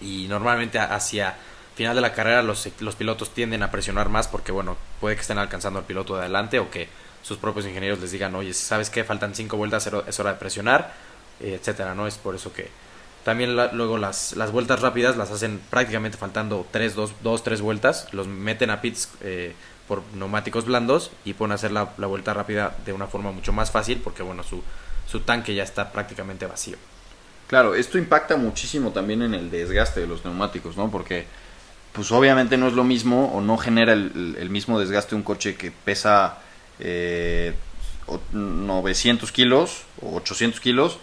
y 0.01 0.27
normalmente 0.27 0.79
hacia 0.79 1.35
final 1.75 1.95
de 1.95 2.01
la 2.01 2.13
carrera 2.13 2.43
los, 2.43 2.67
los 2.79 2.95
pilotos 2.95 3.33
tienden 3.33 3.63
a 3.63 3.71
presionar 3.71 4.09
más 4.09 4.27
porque 4.27 4.51
bueno, 4.51 4.77
puede 4.99 5.15
que 5.15 5.21
estén 5.21 5.37
alcanzando 5.37 5.79
al 5.79 5.85
piloto 5.85 6.15
de 6.15 6.21
adelante 6.21 6.59
o 6.59 6.69
que 6.69 6.87
sus 7.21 7.37
propios 7.37 7.65
ingenieros 7.65 7.99
les 7.99 8.11
digan, 8.11 8.35
oye, 8.35 8.53
¿sabes 8.53 8.89
qué? 8.89 9.03
Faltan 9.03 9.33
cinco 9.33 9.57
vueltas, 9.57 9.87
es 10.07 10.19
hora 10.19 10.33
de 10.33 10.39
presionar, 10.39 10.93
etcétera, 11.39 11.95
¿no? 11.95 12.05
Es 12.05 12.17
por 12.17 12.35
eso 12.35 12.53
que 12.53 12.69
también 13.23 13.55
luego 13.55 13.97
las, 13.97 14.35
las 14.35 14.51
vueltas 14.51 14.81
rápidas 14.81 15.15
las 15.15 15.31
hacen 15.31 15.61
prácticamente 15.69 16.17
faltando 16.17 16.67
tres, 16.71 16.93
dos, 16.93 17.13
dos 17.23 17.43
tres 17.43 17.61
vueltas, 17.61 18.13
los 18.13 18.27
meten 18.27 18.69
a 18.69 18.81
pits 18.81 19.09
eh, 19.21 19.55
por 19.87 20.03
neumáticos 20.13 20.65
blandos 20.65 21.11
y 21.23 21.33
pueden 21.33 21.53
hacer 21.53 21.71
la, 21.71 21.93
la, 21.97 22.07
vuelta 22.07 22.33
rápida 22.33 22.75
de 22.85 22.91
una 22.91 23.07
forma 23.07 23.31
mucho 23.31 23.53
más 23.53 23.71
fácil 23.71 24.01
porque, 24.03 24.23
bueno, 24.23 24.43
su, 24.43 24.61
su 25.07 25.21
tanque 25.21 25.55
ya 25.55 25.63
está 25.63 25.91
prácticamente 25.93 26.45
vacío. 26.45 26.77
Claro, 27.47 27.75
esto 27.75 27.97
impacta 27.97 28.35
muchísimo 28.35 28.91
también 28.91 29.21
en 29.21 29.33
el 29.33 29.49
desgaste 29.49 30.01
de 30.01 30.07
los 30.07 30.25
neumáticos, 30.25 30.75
¿no? 30.75 30.91
Porque 30.91 31.25
pues 31.93 32.11
obviamente 32.11 32.57
no 32.57 32.67
es 32.67 32.73
lo 32.73 32.83
mismo 32.83 33.31
o 33.33 33.41
no 33.41 33.57
genera 33.57 33.93
el, 33.93 34.49
mismo 34.49 34.79
desgaste 34.79 35.15
un 35.15 35.23
coche 35.23 35.55
que 35.55 35.71
pesa 35.71 36.39
eh, 36.79 37.53
900 38.31 39.31
kilos 39.31 39.83
o 40.01 40.15
800 40.17 40.59
kilos 40.59 40.97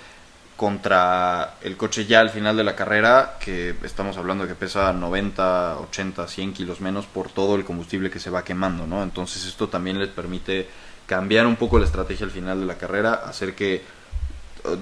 contra 0.56 1.54
el 1.62 1.78
coche 1.78 2.04
ya 2.04 2.20
al 2.20 2.28
final 2.28 2.54
de 2.54 2.64
la 2.64 2.76
carrera, 2.76 3.38
que 3.40 3.74
estamos 3.82 4.18
hablando 4.18 4.44
de 4.44 4.50
que 4.50 4.54
pesa 4.54 4.92
90, 4.92 5.78
80, 5.78 6.28
100 6.28 6.52
kilos 6.52 6.82
menos 6.82 7.06
por 7.06 7.30
todo 7.30 7.56
el 7.56 7.64
combustible 7.64 8.10
que 8.10 8.20
se 8.20 8.28
va 8.28 8.44
quemando, 8.44 8.86
¿no? 8.86 9.02
Entonces 9.02 9.46
esto 9.46 9.68
también 9.70 9.98
les 9.98 10.10
permite 10.10 10.68
cambiar 11.06 11.46
un 11.46 11.56
poco 11.56 11.78
la 11.78 11.86
estrategia 11.86 12.26
al 12.26 12.30
final 12.30 12.60
de 12.60 12.66
la 12.66 12.76
carrera, 12.76 13.14
hacer 13.14 13.54
que 13.54 13.82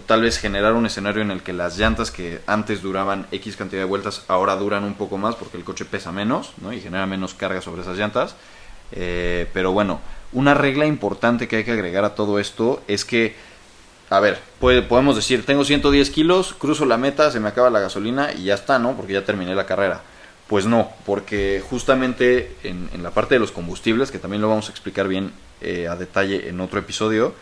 tal 0.06 0.22
vez 0.22 0.38
generar 0.38 0.74
un 0.74 0.86
escenario 0.86 1.22
en 1.22 1.30
el 1.30 1.42
que 1.42 1.52
las 1.52 1.78
llantas 1.78 2.10
que 2.10 2.40
antes 2.46 2.82
duraban 2.82 3.26
X 3.32 3.56
cantidad 3.56 3.82
de 3.82 3.86
vueltas 3.86 4.24
ahora 4.28 4.56
duran 4.56 4.84
un 4.84 4.94
poco 4.94 5.18
más 5.18 5.34
porque 5.36 5.56
el 5.56 5.64
coche 5.64 5.84
pesa 5.84 6.12
menos 6.12 6.52
¿no? 6.60 6.72
y 6.72 6.80
genera 6.80 7.06
menos 7.06 7.34
carga 7.34 7.60
sobre 7.60 7.82
esas 7.82 7.96
llantas. 7.96 8.34
Eh, 8.92 9.46
pero 9.52 9.72
bueno, 9.72 10.00
una 10.32 10.54
regla 10.54 10.86
importante 10.86 11.48
que 11.48 11.56
hay 11.56 11.64
que 11.64 11.72
agregar 11.72 12.04
a 12.04 12.14
todo 12.14 12.38
esto 12.38 12.82
es 12.88 13.04
que, 13.04 13.36
a 14.10 14.20
ver, 14.20 14.38
podemos 14.58 15.16
decir, 15.16 15.44
tengo 15.44 15.64
110 15.64 16.10
kilos, 16.10 16.54
cruzo 16.58 16.84
la 16.86 16.96
meta, 16.96 17.30
se 17.30 17.40
me 17.40 17.48
acaba 17.48 17.70
la 17.70 17.80
gasolina 17.80 18.32
y 18.32 18.44
ya 18.44 18.54
está, 18.54 18.78
¿no? 18.78 18.96
Porque 18.96 19.12
ya 19.12 19.24
terminé 19.24 19.54
la 19.54 19.66
carrera. 19.66 20.02
Pues 20.46 20.64
no, 20.64 20.90
porque 21.04 21.62
justamente 21.68 22.56
en, 22.62 22.88
la 23.02 23.10
parte 23.10 23.34
de 23.34 23.38
los 23.38 23.52
combustibles, 23.52 24.10
que 24.10 24.18
también 24.18 24.40
lo 24.40 24.48
vamos 24.48 24.68
a 24.68 24.70
explicar 24.70 25.06
bien 25.06 25.32
eh, 25.60 25.88
a 25.88 25.96
detalle 25.96 26.48
en 26.48 26.60
otro 26.60 26.78
episodio, 26.78 27.34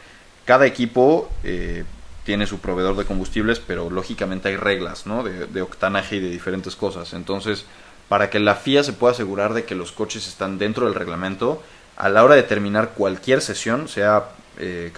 cada 0.44 0.66
equipo 0.66 1.30
eh, 1.44 1.84
tiene 2.26 2.47
su 2.47 2.59
proveedor 2.59 2.97
de 2.97 3.04
combustibles, 3.04 3.61
pero 3.61 3.88
lógicamente 3.88 4.49
hay 4.49 4.56
reglas, 4.56 5.06
¿no? 5.06 5.23
De, 5.23 5.62
octanaje 5.62 6.16
y 6.16 6.21
de 6.21 6.28
diferentes 6.28 6.75
cosas. 6.75 7.14
Entonces, 7.14 7.64
para 8.09 8.28
que 8.30 8.40
la 8.40 8.56
FIA 8.56 8.83
se 8.83 8.92
pueda 8.92 9.12
asegurar 9.12 9.54
de 9.54 9.64
que 9.64 9.76
los 9.76 9.92
coches 9.92 10.26
están 10.26 10.59
dentro 10.59 10.87
del 10.87 10.97
reglamento, 10.97 11.62
a 11.97 12.09
la 12.09 12.25
hora 12.25 12.35
de 12.35 12.42
terminar 12.42 12.90
cualquier 12.95 13.40
sesión, 13.40 13.88
sea 13.88 14.30
eh, 14.59 14.92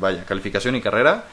vaya, 0.00 0.24
calificación 0.24 0.74
y 0.74 0.80
carrera, 0.80 1.26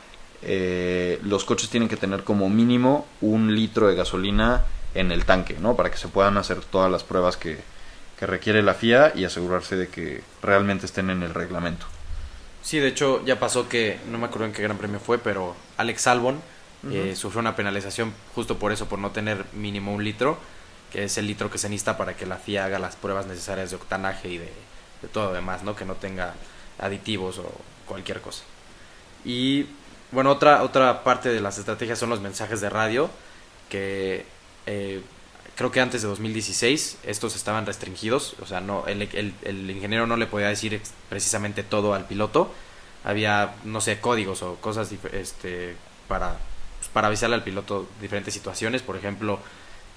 eh, 0.44 1.20
los 1.24 1.44
coches 1.44 1.70
tienen 1.70 1.89
que 1.89 1.98
tener 1.98 2.24
como 2.24 2.48
mínimo 2.48 3.08
un 3.20 3.55
litro 3.55 3.88
de 3.88 3.96
gasolina 3.96 4.63
en 4.94 5.12
el 5.12 5.25
tanque, 5.25 5.58
¿no? 5.60 5.75
Para 5.75 5.89
que 5.89 5.98
se 5.98 6.08
puedan 6.08 6.38
hacer 6.38 6.60
todas 6.62 6.91
las 6.91 7.03
pruebas 7.03 7.36
que, 7.36 7.58
que 8.20 8.27
requiere 8.27 8.62
la 8.62 8.75
FIA 8.75 9.12
y 9.15 9.25
asegurarse 9.25 9.75
de 9.75 9.88
que 9.88 10.24
realmente 10.44 10.86
estén 10.86 11.10
en 11.10 11.24
el 11.24 11.34
reglamento. 11.34 11.88
Sí, 12.65 12.79
de 12.79 12.88
hecho 12.88 13.24
ya 13.24 13.39
pasó 13.39 13.69
que, 13.69 14.00
no 14.10 14.17
me 14.17 14.25
acuerdo 14.25 14.48
en 14.48 14.51
qué 14.51 14.63
gran 14.63 14.75
premio 14.75 15.00
fue, 15.00 15.19
pero 15.19 15.55
Alex 15.77 16.07
Albon 16.07 16.41
eh, 16.91 17.15
sufrió 17.15 17.39
una 17.39 17.55
penalización 17.55 18.12
justo 18.34 18.57
por 18.57 18.72
eso, 18.72 18.88
por 18.88 18.98
no 18.98 19.12
tener 19.12 19.45
mínimo 19.53 19.93
un 19.93 20.03
litro, 20.03 20.39
que 20.91 21.03
es 21.03 21.15
el 21.19 21.27
litro 21.27 21.51
que 21.51 21.60
se 21.60 21.69
necesita 21.69 21.95
para 21.95 22.17
que 22.17 22.25
la 22.25 22.38
FIA 22.38 22.65
haga 22.65 22.79
las 22.79 22.95
pruebas 22.95 23.27
necesarias 23.27 23.69
de 23.69 23.75
octanaje 23.75 24.29
y 24.29 24.38
de, 24.39 24.50
todo 25.13 25.27
lo 25.27 25.34
demás, 25.34 25.62
¿no? 25.62 25.75
Que 25.75 25.86
no 25.86 25.93
tenga 25.93 26.34
aditivos 26.79 27.38
o 27.38 27.51
cualquier 27.86 28.19
cosa. 28.19 28.43
Y 29.24 29.67
bueno, 30.12 30.31
otra, 30.31 30.63
otra 30.63 31.03
parte 31.03 31.29
de 31.29 31.41
las 31.41 31.60
estrategias 31.60 32.00
son 32.00 32.10
los 32.10 32.19
mensajes 32.19 32.62
de 32.62 32.72
radio, 32.72 33.12
que 33.69 34.25
eh, 34.65 35.03
creo 35.55 35.71
que 35.71 35.79
antes 35.79 36.01
de 36.01 36.07
2016 36.07 37.00
estos 37.05 37.35
estaban 37.35 37.65
restringidos, 37.65 38.35
o 38.41 38.45
sea, 38.45 38.59
no 38.59 38.85
el, 38.88 39.01
el, 39.01 39.71
ingeniero 39.71 40.05
no 40.05 40.17
le 40.17 40.27
podía 40.27 40.50
decir 40.50 40.81
precisamente 41.09 41.63
todo 41.63 41.93
al 41.93 42.05
piloto, 42.05 42.51
había, 43.03 43.55
no 43.63 43.81
sé, 43.81 44.00
códigos 44.00 44.41
o 44.41 44.55
cosas 44.55 44.91
este, 45.13 45.75
para, 46.07 46.38
pues, 46.79 46.89
para 46.89 47.07
avisarle 47.07 47.35
al 47.35 47.43
piloto 47.43 47.88
diferentes 48.01 48.33
situaciones, 48.33 48.81
por 48.81 48.97
ejemplo, 48.97 49.39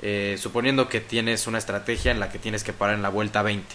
eh, 0.00 0.36
suponiendo 0.38 0.88
que 0.88 1.00
tienes 1.00 1.46
una 1.48 1.58
estrategia 1.58 2.12
en 2.12 2.20
la 2.20 2.30
que 2.30 2.38
tienes 2.38 2.62
que 2.62 2.72
parar 2.72 2.94
en 2.94 3.02
la 3.02 3.08
vuelta 3.08 3.42
20, 3.42 3.66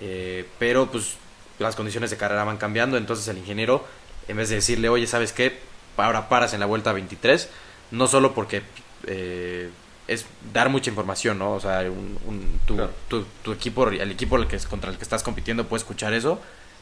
eh, 0.00 0.48
pero 0.58 0.90
pues 0.90 1.16
las 1.60 1.76
condiciones 1.76 2.10
de 2.10 2.16
carrera 2.16 2.44
van 2.44 2.56
cambiando, 2.56 2.96
entonces 2.96 3.28
el 3.28 3.38
ingeniero, 3.38 3.84
en 4.26 4.36
vez 4.38 4.48
de 4.48 4.56
decirle, 4.56 4.88
oye, 4.88 5.06
¿sabes 5.06 5.32
qué? 5.32 5.60
Ahora 5.96 6.28
paras 6.28 6.52
en 6.52 6.60
la 6.60 6.66
vuelta 6.66 6.92
23, 6.92 7.48
no 7.92 8.08
solo 8.08 8.34
porque... 8.34 8.62
Eh, 9.06 9.70
es 10.08 10.26
dar 10.52 10.68
mucha 10.68 10.90
información, 10.90 11.38
¿no? 11.38 11.52
O 11.52 11.60
sea, 11.60 11.80
un, 11.90 12.60
tu, 12.66 13.24
tu, 13.42 13.52
equipo, 13.52 13.88
el 13.88 14.10
equipo 14.10 14.36
el 14.36 14.46
que, 14.46 14.58
contra 14.58 14.90
el 14.90 14.96
que 14.96 15.02
estás 15.02 15.22
compitiendo 15.22 15.66
puede 15.66 15.80
escuchar 15.80 16.12
eso 16.12 16.40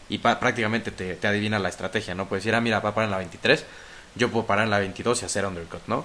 y 0.09 0.19
prácticamente 0.19 0.91
te, 0.91 1.15
te, 1.15 1.27
adivina 1.27 1.59
la 1.59 1.69
estrategia, 1.69 2.15
¿no? 2.15 2.29
Puedes 2.29 2.45
decir, 2.45 2.55
ah, 2.55 2.61
mira, 2.61 2.81
va 2.81 2.91
a 2.91 2.95
parar 2.95 3.07
en 3.07 3.13
la 3.13 3.19
23, 3.19 3.65
yo 4.17 4.31
puedo 4.31 4.47
parar 4.47 4.65
en 4.65 4.71
la 4.71 4.79
22 4.79 5.23
y 5.23 5.25
hacer 5.25 5.47
undercut, 5.47 5.81
¿no? 5.87 6.05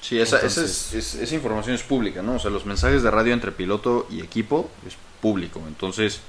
Sí, 0.00 0.20
esa, 0.20 0.38
esa, 0.38 0.62
es, 0.62 0.92
esa 0.92 1.34
información 1.34 1.74
es 1.74 1.82
pública, 1.82 2.22
¿no? 2.22 2.34
O 2.34 2.38
sea, 2.38 2.50
los 2.50 2.66
mensajes 2.66 3.02
de 3.02 3.10
radio 3.10 3.32
entre 3.32 3.50
piloto 3.50 4.06
y 4.10 4.20
equipo 4.20 4.70
es 4.86 4.96
público. 5.20 5.60
Entonces, 5.66 6.20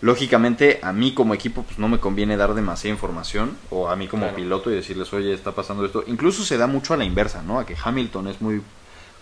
lógicamente, 0.00 0.80
a 0.82 0.92
mí 0.92 1.14
como 1.14 1.34
equipo, 1.34 1.62
pues 1.62 1.78
no 1.78 1.88
me 1.88 2.00
conviene 2.00 2.36
dar 2.36 2.54
demasiada 2.54 2.94
información, 2.94 3.56
o 3.70 3.88
a 3.88 3.94
mí 3.94 4.08
como 4.08 4.34
piloto 4.34 4.72
y 4.72 4.74
decirles, 4.74 5.12
oye, 5.12 5.32
está 5.32 5.52
pasando 5.52 5.84
esto. 5.84 6.02
Incluso 6.08 6.44
se 6.44 6.56
da 6.56 6.66
mucho 6.66 6.94
a 6.94 6.96
la 6.96 7.04
inversa, 7.04 7.42
¿no? 7.42 7.60
A 7.60 7.66
que 7.66 7.76
Hamilton 7.80 8.28
es 8.28 8.40
muy 8.40 8.60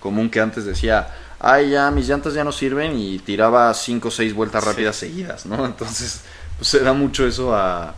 común 0.00 0.30
que 0.30 0.40
antes 0.40 0.64
decía, 0.64 1.14
ay, 1.38 1.70
ya 1.70 1.90
mis 1.90 2.08
llantas 2.08 2.34
ya 2.34 2.44
no 2.44 2.52
sirven 2.52 2.98
y 2.98 3.18
tiraba 3.18 3.72
cinco 3.74 4.08
o 4.08 4.10
seis 4.10 4.34
vueltas 4.34 4.64
rápidas 4.64 4.96
seguidas, 4.96 5.46
¿no? 5.46 5.64
Entonces, 5.64 6.22
pues 6.56 6.68
se 6.68 6.80
da 6.80 6.92
mucho 6.92 7.26
eso 7.26 7.54
a, 7.54 7.94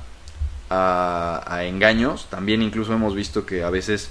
a, 0.70 1.64
engaños. 1.64 2.26
También 2.30 2.62
incluso 2.62 2.92
hemos 2.92 3.14
visto 3.14 3.46
que 3.46 3.62
a 3.62 3.70
veces 3.70 4.10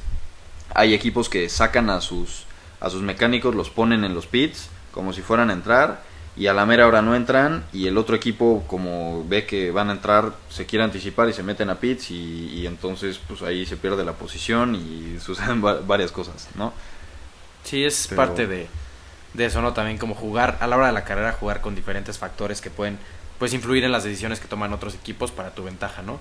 hay 0.73 0.93
equipos 0.93 1.29
que 1.29 1.49
sacan 1.49 1.89
a 1.89 2.01
sus, 2.01 2.45
a 2.79 2.89
sus 2.89 3.01
mecánicos, 3.01 3.55
los 3.55 3.69
ponen 3.69 4.03
en 4.03 4.13
los 4.13 4.27
pits 4.27 4.69
como 4.91 5.13
si 5.13 5.21
fueran 5.21 5.49
a 5.49 5.53
entrar 5.53 6.03
y 6.35 6.47
a 6.47 6.53
la 6.53 6.65
mera 6.65 6.87
hora 6.87 7.01
no 7.01 7.15
entran 7.15 7.65
y 7.73 7.87
el 7.87 7.97
otro 7.97 8.15
equipo 8.15 8.63
como 8.67 9.25
ve 9.27 9.45
que 9.45 9.71
van 9.71 9.89
a 9.89 9.93
entrar 9.93 10.33
se 10.49 10.65
quiere 10.65 10.83
anticipar 10.83 11.27
y 11.29 11.33
se 11.33 11.43
meten 11.43 11.69
a 11.69 11.75
pits 11.75 12.11
y, 12.11 12.65
entonces 12.65 13.19
pues 13.27 13.41
ahí 13.41 13.65
se 13.65 13.77
pierde 13.77 14.05
la 14.05 14.13
posición 14.13 14.75
y 14.75 15.19
suceden 15.25 15.61
varias 15.61 16.11
cosas, 16.11 16.49
¿no? 16.55 16.73
Sí, 17.63 17.83
es 17.83 18.07
parte 18.07 18.47
de, 18.47 18.67
de 19.33 19.45
eso, 19.45 19.61
¿no? 19.61 19.73
También 19.73 19.97
como 19.97 20.15
jugar, 20.15 20.57
a 20.59 20.67
la 20.67 20.77
hora 20.77 20.87
de 20.87 20.93
la 20.93 21.03
carrera, 21.03 21.33
jugar 21.33 21.61
con 21.61 21.75
diferentes 21.75 22.17
factores 22.17 22.61
que 22.61 22.69
pueden 22.69 22.97
pues 23.39 23.53
influir 23.53 23.83
en 23.83 23.91
las 23.91 24.03
decisiones 24.03 24.39
que 24.39 24.47
toman 24.47 24.71
otros 24.71 24.93
equipos 24.93 25.31
para 25.31 25.55
tu 25.55 25.63
ventaja, 25.63 26.03
¿no? 26.03 26.19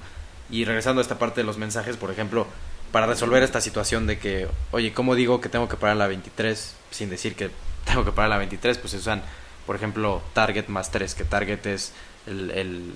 Y 0.48 0.64
regresando 0.64 1.00
a 1.00 1.02
esta 1.02 1.18
parte 1.18 1.42
de 1.42 1.44
los 1.44 1.58
mensajes, 1.58 1.96
por 1.96 2.10
ejemplo, 2.10 2.46
para 2.92 3.06
resolver 3.06 3.42
esta 3.42 3.60
situación 3.60 4.06
de 4.06 4.18
que, 4.18 4.48
oye, 4.70 4.92
¿cómo 4.92 5.14
digo 5.14 5.40
que 5.40 5.48
tengo 5.48 5.68
que 5.68 5.76
parar 5.76 5.96
la 5.96 6.06
23 6.06 6.74
sin 6.90 7.10
decir 7.10 7.34
que 7.36 7.50
tengo 7.84 8.04
que 8.04 8.12
parar 8.12 8.30
la 8.30 8.38
23? 8.38 8.78
Pues 8.78 8.92
se 8.92 8.96
usan, 8.96 9.22
por 9.66 9.76
ejemplo, 9.76 10.22
target 10.32 10.68
más 10.68 10.90
3, 10.90 11.14
que 11.14 11.24
target 11.24 11.66
es 11.66 11.92
el, 12.26 12.50
el, 12.50 12.94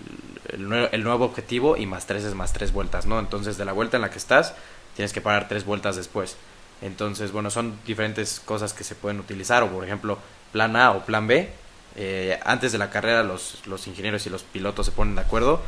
el, 0.90 1.04
nuevo 1.04 1.24
objetivo 1.24 1.76
y 1.76 1.86
más 1.86 2.06
3 2.06 2.24
es 2.24 2.34
más 2.34 2.52
3 2.52 2.72
vueltas, 2.72 3.06
¿no? 3.06 3.18
Entonces, 3.18 3.56
de 3.56 3.64
la 3.64 3.72
vuelta 3.72 3.96
en 3.98 4.02
la 4.02 4.10
que 4.10 4.18
estás, 4.18 4.54
tienes 4.96 5.12
que 5.12 5.20
parar 5.20 5.48
3 5.48 5.64
vueltas 5.64 5.96
después. 5.96 6.36
Entonces, 6.82 7.32
bueno, 7.32 7.50
son 7.50 7.78
diferentes 7.86 8.40
cosas 8.44 8.74
que 8.74 8.84
se 8.84 8.94
pueden 8.94 9.20
utilizar, 9.20 9.62
o 9.62 9.70
por 9.70 9.84
ejemplo, 9.84 10.18
plan 10.52 10.76
A 10.76 10.92
o 10.92 11.04
plan 11.04 11.26
B. 11.26 11.50
Eh, 11.96 12.38
antes 12.44 12.72
de 12.72 12.78
la 12.78 12.90
carrera 12.90 13.22
los, 13.22 13.64
los 13.66 13.86
ingenieros 13.86 14.26
y 14.26 14.30
los 14.30 14.42
pilotos 14.42 14.86
se 14.86 14.92
ponen 14.92 15.14
de 15.14 15.20
acuerdo 15.20 15.62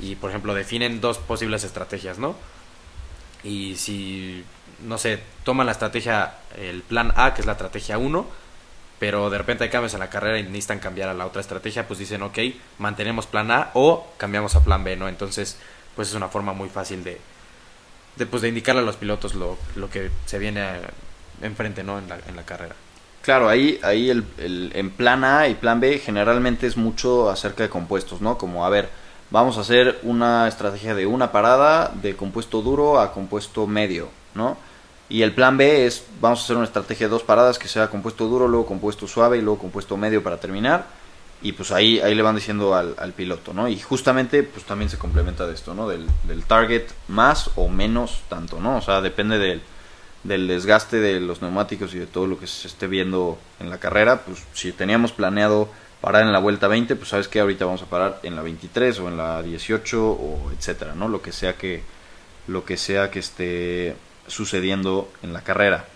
y, 0.00 0.16
por 0.16 0.30
ejemplo, 0.30 0.54
definen 0.54 1.00
dos 1.00 1.18
posibles 1.18 1.64
estrategias, 1.64 2.18
¿no? 2.18 2.34
Y 3.42 3.76
si, 3.76 4.44
no 4.84 4.98
sé, 4.98 5.20
toman 5.44 5.66
la 5.66 5.72
estrategia, 5.72 6.34
el 6.56 6.82
plan 6.82 7.12
A, 7.16 7.34
que 7.34 7.42
es 7.42 7.46
la 7.46 7.52
estrategia 7.52 7.98
1, 7.98 8.26
pero 8.98 9.30
de 9.30 9.38
repente 9.38 9.64
hay 9.64 9.70
cambios 9.70 9.94
en 9.94 10.00
la 10.00 10.10
carrera 10.10 10.38
y 10.38 10.42
necesitan 10.42 10.78
cambiar 10.78 11.08
a 11.08 11.14
la 11.14 11.26
otra 11.26 11.40
estrategia, 11.40 11.86
pues 11.86 11.98
dicen, 11.98 12.22
ok, 12.22 12.38
mantenemos 12.78 13.26
plan 13.26 13.50
A 13.50 13.70
o 13.74 14.06
cambiamos 14.16 14.56
a 14.56 14.64
plan 14.64 14.84
B, 14.84 14.96
¿no? 14.96 15.08
Entonces, 15.08 15.56
pues 15.96 16.08
es 16.08 16.14
una 16.14 16.28
forma 16.28 16.52
muy 16.52 16.68
fácil 16.68 17.02
de, 17.04 17.20
de, 18.20 18.26
pues, 18.26 18.42
de 18.42 18.48
indicarle 18.48 18.82
a 18.82 18.84
los 18.84 18.96
pilotos 18.96 19.34
lo, 19.34 19.56
lo 19.74 19.88
que 19.88 20.10
se 20.26 20.38
viene 20.38 20.62
enfrente 21.42 21.82
¿no? 21.82 21.98
en, 21.98 22.08
la, 22.08 22.18
en 22.28 22.36
la 22.36 22.44
carrera. 22.44 22.76
Claro, 23.22 23.48
ahí, 23.48 23.80
ahí 23.82 24.10
el, 24.10 24.24
el, 24.38 24.70
en 24.74 24.90
plan 24.90 25.24
A 25.24 25.48
y 25.48 25.54
plan 25.54 25.80
B 25.80 25.98
generalmente 25.98 26.66
es 26.66 26.76
mucho 26.76 27.30
acerca 27.30 27.62
de 27.62 27.70
compuestos, 27.70 28.20
¿no? 28.20 28.38
Como, 28.38 28.64
a 28.64 28.68
ver, 28.68 28.88
vamos 29.30 29.56
a 29.58 29.62
hacer 29.62 29.98
una 30.02 30.48
estrategia 30.48 30.94
de 30.94 31.06
una 31.06 31.32
parada 31.32 31.92
de 32.02 32.14
compuesto 32.14 32.62
duro 32.62 33.00
a 33.00 33.12
compuesto 33.12 33.66
medio, 33.66 34.08
¿no? 34.34 34.56
Y 35.08 35.22
el 35.22 35.34
plan 35.34 35.56
B 35.56 35.86
es, 35.86 36.04
vamos 36.20 36.40
a 36.40 36.44
hacer 36.44 36.56
una 36.56 36.66
estrategia 36.66 37.06
de 37.06 37.10
dos 37.10 37.22
paradas 37.22 37.58
que 37.58 37.68
sea 37.68 37.88
compuesto 37.88 38.26
duro, 38.26 38.48
luego 38.48 38.66
compuesto 38.66 39.06
suave 39.06 39.38
y 39.38 39.42
luego 39.42 39.58
compuesto 39.58 39.96
medio 39.96 40.22
para 40.22 40.38
terminar 40.38 40.86
y 41.42 41.52
pues 41.52 41.72
ahí, 41.72 42.00
ahí 42.00 42.14
le 42.14 42.22
van 42.22 42.34
diciendo 42.34 42.74
al, 42.74 43.12
piloto, 43.12 43.54
¿no? 43.54 43.68
Y 43.68 43.78
justamente 43.78 44.42
pues 44.42 44.64
también 44.64 44.90
se 44.90 44.98
complementa 44.98 45.46
de 45.46 45.54
esto, 45.54 45.74
¿no? 45.74 45.88
Del, 45.88 46.06
del, 46.24 46.44
target 46.44 46.84
más 47.08 47.50
o 47.56 47.68
menos 47.68 48.22
tanto, 48.28 48.60
¿no? 48.60 48.76
O 48.76 48.82
sea, 48.82 49.00
depende 49.00 49.38
del, 49.38 49.62
del 50.22 50.46
desgaste 50.48 51.00
de 51.00 51.18
los 51.20 51.40
neumáticos 51.40 51.94
y 51.94 51.98
de 51.98 52.06
todo 52.06 52.26
lo 52.26 52.38
que 52.38 52.46
se 52.46 52.68
esté 52.68 52.86
viendo 52.86 53.38
en 53.58 53.70
la 53.70 53.78
carrera, 53.78 54.20
pues 54.22 54.42
si 54.52 54.72
teníamos 54.72 55.12
planeado 55.12 55.70
parar 56.00 56.22
en 56.22 56.32
la 56.32 56.38
vuelta 56.38 56.68
20, 56.68 56.96
pues 56.96 57.08
sabes 57.08 57.28
que 57.28 57.40
ahorita 57.40 57.64
vamos 57.64 57.82
a 57.82 57.86
parar 57.86 58.20
en 58.22 58.36
la 58.36 58.42
23 58.42 58.98
o 59.00 59.08
en 59.08 59.16
la 59.16 59.42
18 59.42 60.10
o 60.10 60.52
etcétera, 60.56 60.94
¿no? 60.94 61.08
Lo 61.08 61.22
que 61.22 61.32
sea 61.32 61.56
que 61.56 61.82
lo 62.46 62.64
que 62.64 62.76
sea 62.76 63.10
que 63.10 63.18
esté 63.18 63.96
sucediendo 64.26 65.10
en 65.22 65.32
la 65.32 65.42
carrera. 65.42 65.86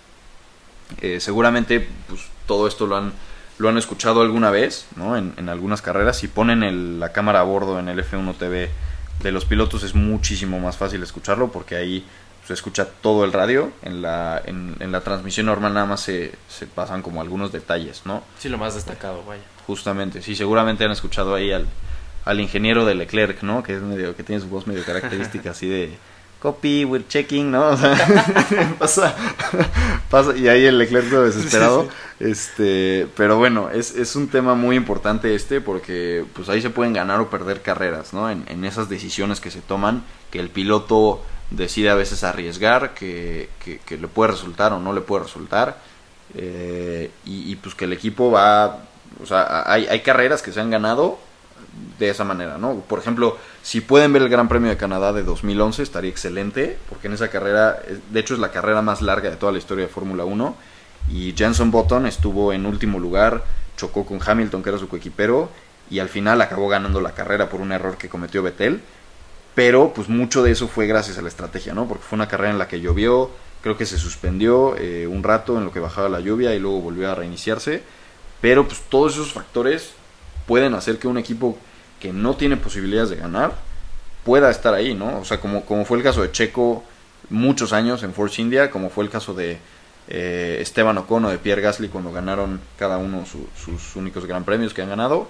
Eh, 1.00 1.20
seguramente 1.20 1.86
pues 2.08 2.28
todo 2.46 2.68
esto 2.68 2.86
lo 2.86 2.96
han 2.96 3.12
lo 3.58 3.68
han 3.68 3.78
escuchado 3.78 4.22
alguna 4.22 4.50
vez, 4.50 4.86
¿no? 4.96 5.16
En, 5.16 5.34
en 5.36 5.48
algunas 5.48 5.82
carreras. 5.82 6.16
Si 6.18 6.28
ponen 6.28 7.00
la 7.00 7.12
cámara 7.12 7.40
a 7.40 7.44
bordo 7.44 7.78
en 7.78 7.88
el 7.88 8.04
F1 8.04 8.36
TV 8.36 8.70
de 9.22 9.32
los 9.32 9.44
pilotos 9.44 9.82
es 9.82 9.94
muchísimo 9.94 10.58
más 10.60 10.76
fácil 10.76 11.02
escucharlo 11.02 11.50
porque 11.52 11.76
ahí 11.76 12.04
se 12.46 12.52
escucha 12.52 12.86
todo 12.86 13.24
el 13.24 13.32
radio. 13.32 13.72
En 13.82 14.02
la, 14.02 14.40
en, 14.44 14.92
la 14.92 15.00
transmisión 15.00 15.46
normal 15.46 15.74
nada 15.74 15.86
más 15.86 16.00
se, 16.00 16.32
se, 16.48 16.66
pasan 16.66 17.02
como 17.02 17.20
algunos 17.20 17.52
detalles, 17.52 18.02
¿no? 18.04 18.22
Sí, 18.38 18.48
lo 18.48 18.58
más 18.58 18.74
destacado, 18.74 19.24
vaya. 19.24 19.42
Justamente, 19.66 20.20
sí, 20.20 20.36
seguramente 20.36 20.84
han 20.84 20.90
escuchado 20.90 21.34
ahí 21.34 21.52
al, 21.52 21.66
al 22.24 22.40
ingeniero 22.40 22.84
de 22.84 22.94
Leclerc, 22.94 23.42
¿no? 23.42 23.62
Que 23.62 23.76
es 23.76 23.82
medio, 23.82 24.14
que 24.14 24.22
tiene 24.22 24.42
su 24.42 24.48
voz 24.48 24.66
medio 24.66 24.84
característica 24.84 25.50
así 25.52 25.66
de 25.66 25.96
copy, 26.44 26.84
we're 26.84 27.06
checking, 27.08 27.50
¿no? 27.50 27.70
O 27.70 27.76
sea, 27.78 27.96
pasa, 28.78 29.16
pasa, 30.10 30.36
y 30.36 30.46
ahí 30.46 30.66
el 30.66 30.76
Leclerc 30.76 31.08
todo 31.08 31.24
desesperado. 31.24 31.88
Este, 32.20 33.08
pero 33.16 33.38
bueno, 33.38 33.70
es, 33.70 33.96
es 33.96 34.14
un 34.14 34.28
tema 34.28 34.54
muy 34.54 34.76
importante 34.76 35.34
este 35.34 35.62
porque 35.62 36.22
pues 36.34 36.50
ahí 36.50 36.60
se 36.60 36.68
pueden 36.68 36.92
ganar 36.92 37.18
o 37.20 37.30
perder 37.30 37.62
carreras, 37.62 38.12
¿no? 38.12 38.28
En, 38.28 38.44
en 38.48 38.66
esas 38.66 38.90
decisiones 38.90 39.40
que 39.40 39.50
se 39.50 39.62
toman, 39.62 40.04
que 40.30 40.38
el 40.38 40.50
piloto 40.50 41.22
decide 41.50 41.88
a 41.88 41.94
veces 41.94 42.24
arriesgar, 42.24 42.92
que, 42.92 43.48
que, 43.64 43.78
que 43.78 43.96
le 43.96 44.06
puede 44.06 44.32
resultar 44.32 44.74
o 44.74 44.78
no 44.78 44.92
le 44.92 45.00
puede 45.00 45.24
resultar. 45.24 45.78
Eh, 46.34 47.10
y, 47.24 47.50
y, 47.50 47.56
pues 47.56 47.74
que 47.74 47.86
el 47.86 47.94
equipo 47.94 48.30
va, 48.30 48.80
o 49.22 49.24
sea, 49.24 49.64
hay, 49.64 49.86
hay 49.86 50.00
carreras 50.00 50.42
que 50.42 50.52
se 50.52 50.60
han 50.60 50.68
ganado 50.68 51.18
de 51.98 52.10
esa 52.10 52.24
manera, 52.24 52.58
¿no? 52.58 52.74
Por 52.80 52.98
ejemplo, 52.98 53.38
si 53.62 53.80
pueden 53.80 54.12
ver 54.12 54.22
el 54.22 54.28
Gran 54.28 54.48
Premio 54.48 54.70
de 54.70 54.76
Canadá 54.76 55.12
de 55.12 55.22
2011, 55.22 55.82
estaría 55.82 56.10
excelente, 56.10 56.78
porque 56.88 57.06
en 57.06 57.14
esa 57.14 57.28
carrera, 57.28 57.78
de 58.10 58.20
hecho 58.20 58.34
es 58.34 58.40
la 58.40 58.50
carrera 58.50 58.82
más 58.82 59.02
larga 59.02 59.30
de 59.30 59.36
toda 59.36 59.52
la 59.52 59.58
historia 59.58 59.86
de 59.86 59.92
Fórmula 59.92 60.24
1, 60.24 60.56
y 61.10 61.34
Jenson 61.36 61.70
Button 61.70 62.06
estuvo 62.06 62.52
en 62.52 62.66
último 62.66 62.98
lugar, 62.98 63.44
chocó 63.76 64.04
con 64.04 64.20
Hamilton, 64.24 64.62
que 64.62 64.70
era 64.70 64.78
su 64.78 64.88
coequipero, 64.88 65.50
y 65.90 65.98
al 65.98 66.08
final 66.08 66.40
acabó 66.40 66.68
ganando 66.68 67.00
la 67.00 67.12
carrera 67.12 67.48
por 67.48 67.60
un 67.60 67.72
error 67.72 67.96
que 67.96 68.08
cometió 68.08 68.42
Vettel, 68.42 68.80
pero 69.54 69.92
pues 69.94 70.08
mucho 70.08 70.42
de 70.42 70.50
eso 70.50 70.66
fue 70.66 70.86
gracias 70.86 71.18
a 71.18 71.22
la 71.22 71.28
estrategia, 71.28 71.74
¿no? 71.74 71.86
Porque 71.86 72.04
fue 72.04 72.16
una 72.16 72.28
carrera 72.28 72.50
en 72.50 72.58
la 72.58 72.66
que 72.66 72.80
llovió, 72.80 73.30
creo 73.62 73.76
que 73.76 73.86
se 73.86 73.98
suspendió 73.98 74.76
eh, 74.76 75.06
un 75.06 75.22
rato 75.22 75.56
en 75.56 75.64
lo 75.64 75.72
que 75.72 75.80
bajaba 75.80 76.08
la 76.08 76.20
lluvia 76.20 76.54
y 76.54 76.58
luego 76.58 76.80
volvió 76.80 77.10
a 77.10 77.14
reiniciarse, 77.14 77.82
pero 78.40 78.66
pues 78.66 78.82
todos 78.88 79.14
esos 79.14 79.32
factores 79.32 79.94
pueden 80.46 80.74
hacer 80.74 80.98
que 80.98 81.08
un 81.08 81.18
equipo 81.18 81.56
que 82.00 82.12
no 82.12 82.36
tiene 82.36 82.56
posibilidades 82.56 83.10
de 83.10 83.16
ganar 83.16 83.54
pueda 84.24 84.50
estar 84.50 84.74
ahí, 84.74 84.94
¿no? 84.94 85.20
O 85.20 85.24
sea, 85.24 85.40
como, 85.40 85.64
como 85.64 85.84
fue 85.84 85.98
el 85.98 86.04
caso 86.04 86.22
de 86.22 86.32
Checo 86.32 86.84
muchos 87.30 87.72
años 87.72 88.02
en 88.02 88.12
Force 88.12 88.40
India, 88.40 88.70
como 88.70 88.90
fue 88.90 89.04
el 89.04 89.10
caso 89.10 89.34
de 89.34 89.58
eh, 90.08 90.58
Esteban 90.60 90.98
Ocon 90.98 91.24
o 91.24 91.30
de 91.30 91.38
Pierre 91.38 91.62
Gasly 91.62 91.88
cuando 91.88 92.12
ganaron 92.12 92.60
cada 92.78 92.98
uno 92.98 93.24
su, 93.24 93.48
sus 93.56 93.96
únicos 93.96 94.26
gran 94.26 94.44
premios 94.44 94.74
que 94.74 94.82
han 94.82 94.88
ganado. 94.88 95.28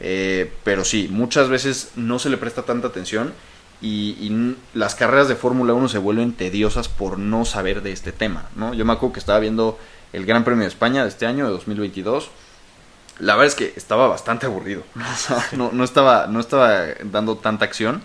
Eh, 0.00 0.52
pero 0.64 0.84
sí, 0.84 1.08
muchas 1.10 1.48
veces 1.48 1.92
no 1.96 2.18
se 2.18 2.28
le 2.28 2.36
presta 2.36 2.62
tanta 2.62 2.88
atención 2.88 3.32
y, 3.80 4.16
y 4.20 4.56
las 4.74 4.94
carreras 4.94 5.28
de 5.28 5.36
Fórmula 5.36 5.74
1 5.74 5.88
se 5.88 5.98
vuelven 5.98 6.32
tediosas 6.32 6.88
por 6.88 7.18
no 7.18 7.44
saber 7.44 7.82
de 7.82 7.92
este 7.92 8.12
tema, 8.12 8.48
¿no? 8.56 8.74
Yo 8.74 8.84
me 8.84 8.92
acuerdo 8.92 9.12
que 9.12 9.20
estaba 9.20 9.38
viendo 9.38 9.78
el 10.12 10.26
Gran 10.26 10.44
Premio 10.44 10.62
de 10.62 10.68
España 10.68 11.02
de 11.02 11.08
este 11.08 11.26
año, 11.26 11.44
de 11.44 11.52
2022, 11.52 12.30
la 13.18 13.34
verdad 13.34 13.48
es 13.48 13.54
que 13.54 13.72
estaba 13.76 14.08
bastante 14.08 14.46
aburrido. 14.46 14.82
no, 15.52 15.70
no, 15.72 15.84
estaba, 15.84 16.26
no 16.26 16.40
estaba 16.40 16.86
dando 17.04 17.36
tanta 17.36 17.64
acción. 17.64 18.02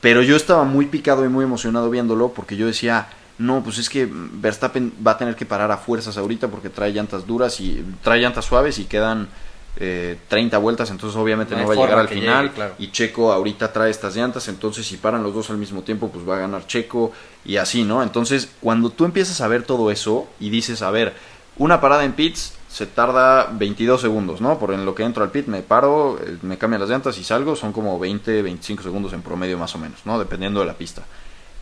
Pero 0.00 0.22
yo 0.22 0.36
estaba 0.36 0.64
muy 0.64 0.86
picado 0.86 1.24
y 1.24 1.28
muy 1.28 1.44
emocionado 1.44 1.90
viéndolo 1.90 2.28
porque 2.28 2.56
yo 2.56 2.66
decía, 2.66 3.08
no, 3.38 3.62
pues 3.62 3.78
es 3.78 3.88
que 3.88 4.08
Verstappen 4.10 4.92
va 5.04 5.12
a 5.12 5.18
tener 5.18 5.36
que 5.36 5.46
parar 5.46 5.70
a 5.70 5.78
fuerzas 5.78 6.16
ahorita 6.16 6.48
porque 6.48 6.70
trae 6.70 6.92
llantas 6.92 7.26
duras 7.26 7.60
y 7.60 7.84
trae 8.02 8.20
llantas 8.20 8.44
suaves 8.44 8.78
y 8.78 8.84
quedan 8.84 9.28
eh, 9.78 10.18
30 10.28 10.56
vueltas, 10.58 10.90
entonces 10.90 11.18
obviamente 11.18 11.54
no, 11.54 11.62
no 11.62 11.68
va 11.68 11.74
a 11.74 11.76
llegar 11.76 11.98
al 11.98 12.08
final. 12.08 12.44
Llegue, 12.44 12.54
claro. 12.54 12.74
Y 12.78 12.90
Checo 12.92 13.32
ahorita 13.32 13.72
trae 13.72 13.90
estas 13.90 14.16
llantas, 14.16 14.48
entonces 14.48 14.86
si 14.86 14.96
paran 14.96 15.22
los 15.22 15.34
dos 15.34 15.50
al 15.50 15.58
mismo 15.58 15.82
tiempo, 15.82 16.08
pues 16.08 16.28
va 16.28 16.36
a 16.36 16.40
ganar 16.40 16.66
Checo 16.66 17.12
y 17.44 17.56
así, 17.56 17.84
¿no? 17.84 18.02
Entonces, 18.02 18.48
cuando 18.60 18.90
tú 18.90 19.04
empiezas 19.04 19.40
a 19.40 19.48
ver 19.48 19.64
todo 19.64 19.90
eso 19.90 20.28
y 20.40 20.50
dices, 20.50 20.82
a 20.82 20.90
ver, 20.90 21.14
una 21.58 21.80
parada 21.80 22.04
en 22.04 22.12
pits 22.12 22.55
se 22.76 22.84
tarda 22.84 23.48
22 23.50 23.98
segundos, 23.98 24.42
¿no? 24.42 24.58
Por 24.58 24.70
en 24.70 24.84
lo 24.84 24.94
que 24.94 25.02
entro 25.02 25.24
al 25.24 25.30
pit 25.30 25.46
me 25.46 25.62
paro, 25.62 26.18
eh, 26.22 26.36
me 26.42 26.58
cambian 26.58 26.82
las 26.82 26.90
llantas 26.90 27.16
y 27.16 27.24
salgo, 27.24 27.56
son 27.56 27.72
como 27.72 27.98
20, 27.98 28.42
25 28.42 28.82
segundos 28.82 29.14
en 29.14 29.22
promedio 29.22 29.56
más 29.56 29.74
o 29.74 29.78
menos, 29.78 30.00
¿no? 30.04 30.18
Dependiendo 30.18 30.60
de 30.60 30.66
la 30.66 30.74
pista. 30.74 31.02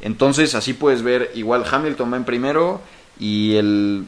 Entonces 0.00 0.57
así 0.57 0.72
puedes 0.72 1.03
ver, 1.03 1.31
igual 1.37 1.64
Hamilton 1.70 2.12
va 2.12 2.16
en 2.16 2.24
primero 2.24 2.81
y 3.20 3.55
el, 3.55 4.05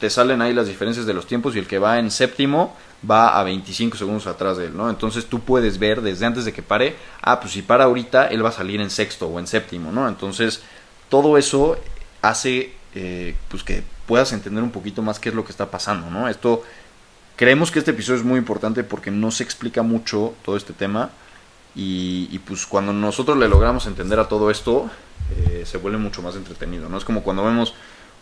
te 0.00 0.10
salen 0.10 0.42
ahí 0.42 0.52
las 0.52 0.66
diferencias 0.66 1.06
de 1.06 1.14
los 1.14 1.24
tiempos 1.24 1.54
y 1.54 1.60
el 1.60 1.68
que 1.68 1.78
va 1.78 2.00
en 2.00 2.10
séptimo 2.10 2.76
va 3.08 3.38
a 3.38 3.44
25 3.44 3.96
segundos 3.96 4.26
atrás 4.26 4.56
de 4.56 4.66
él, 4.66 4.76
¿no? 4.76 4.90
Entonces 4.90 5.26
tú 5.26 5.38
puedes 5.38 5.78
ver 5.78 6.02
desde 6.02 6.26
antes 6.26 6.44
de 6.44 6.52
que 6.52 6.62
pare, 6.62 6.96
ah, 7.22 7.38
pues 7.38 7.52
si 7.52 7.62
para 7.62 7.84
ahorita, 7.84 8.26
él 8.26 8.44
va 8.44 8.48
a 8.48 8.52
salir 8.52 8.80
en 8.80 8.90
sexto 8.90 9.28
o 9.28 9.38
en 9.38 9.46
séptimo, 9.46 9.92
¿no? 9.92 10.08
Entonces 10.08 10.62
todo 11.08 11.38
eso 11.38 11.76
hace 12.22 12.79
eh, 12.94 13.34
pues 13.48 13.62
que 13.62 13.82
puedas 14.06 14.32
entender 14.32 14.62
un 14.62 14.70
poquito 14.70 15.02
más 15.02 15.18
qué 15.18 15.28
es 15.28 15.34
lo 15.34 15.44
que 15.44 15.52
está 15.52 15.70
pasando, 15.70 16.10
¿no? 16.10 16.28
Esto, 16.28 16.62
creemos 17.36 17.70
que 17.70 17.78
este 17.78 17.92
episodio 17.92 18.18
es 18.18 18.24
muy 18.24 18.38
importante 18.38 18.84
porque 18.84 19.10
no 19.10 19.30
se 19.30 19.44
explica 19.44 19.82
mucho 19.82 20.34
todo 20.44 20.56
este 20.56 20.72
tema 20.72 21.10
y, 21.74 22.38
pues 22.40 22.66
cuando 22.66 22.92
nosotros 22.92 23.38
le 23.38 23.48
logramos 23.48 23.86
entender 23.86 24.18
a 24.18 24.28
todo 24.28 24.50
esto, 24.50 24.90
eh, 25.36 25.62
se 25.64 25.78
vuelve 25.78 25.98
mucho 25.98 26.20
más 26.20 26.34
entretenido, 26.34 26.88
¿no? 26.88 26.98
Es 26.98 27.04
como 27.04 27.22
cuando 27.22 27.44
vemos 27.44 27.74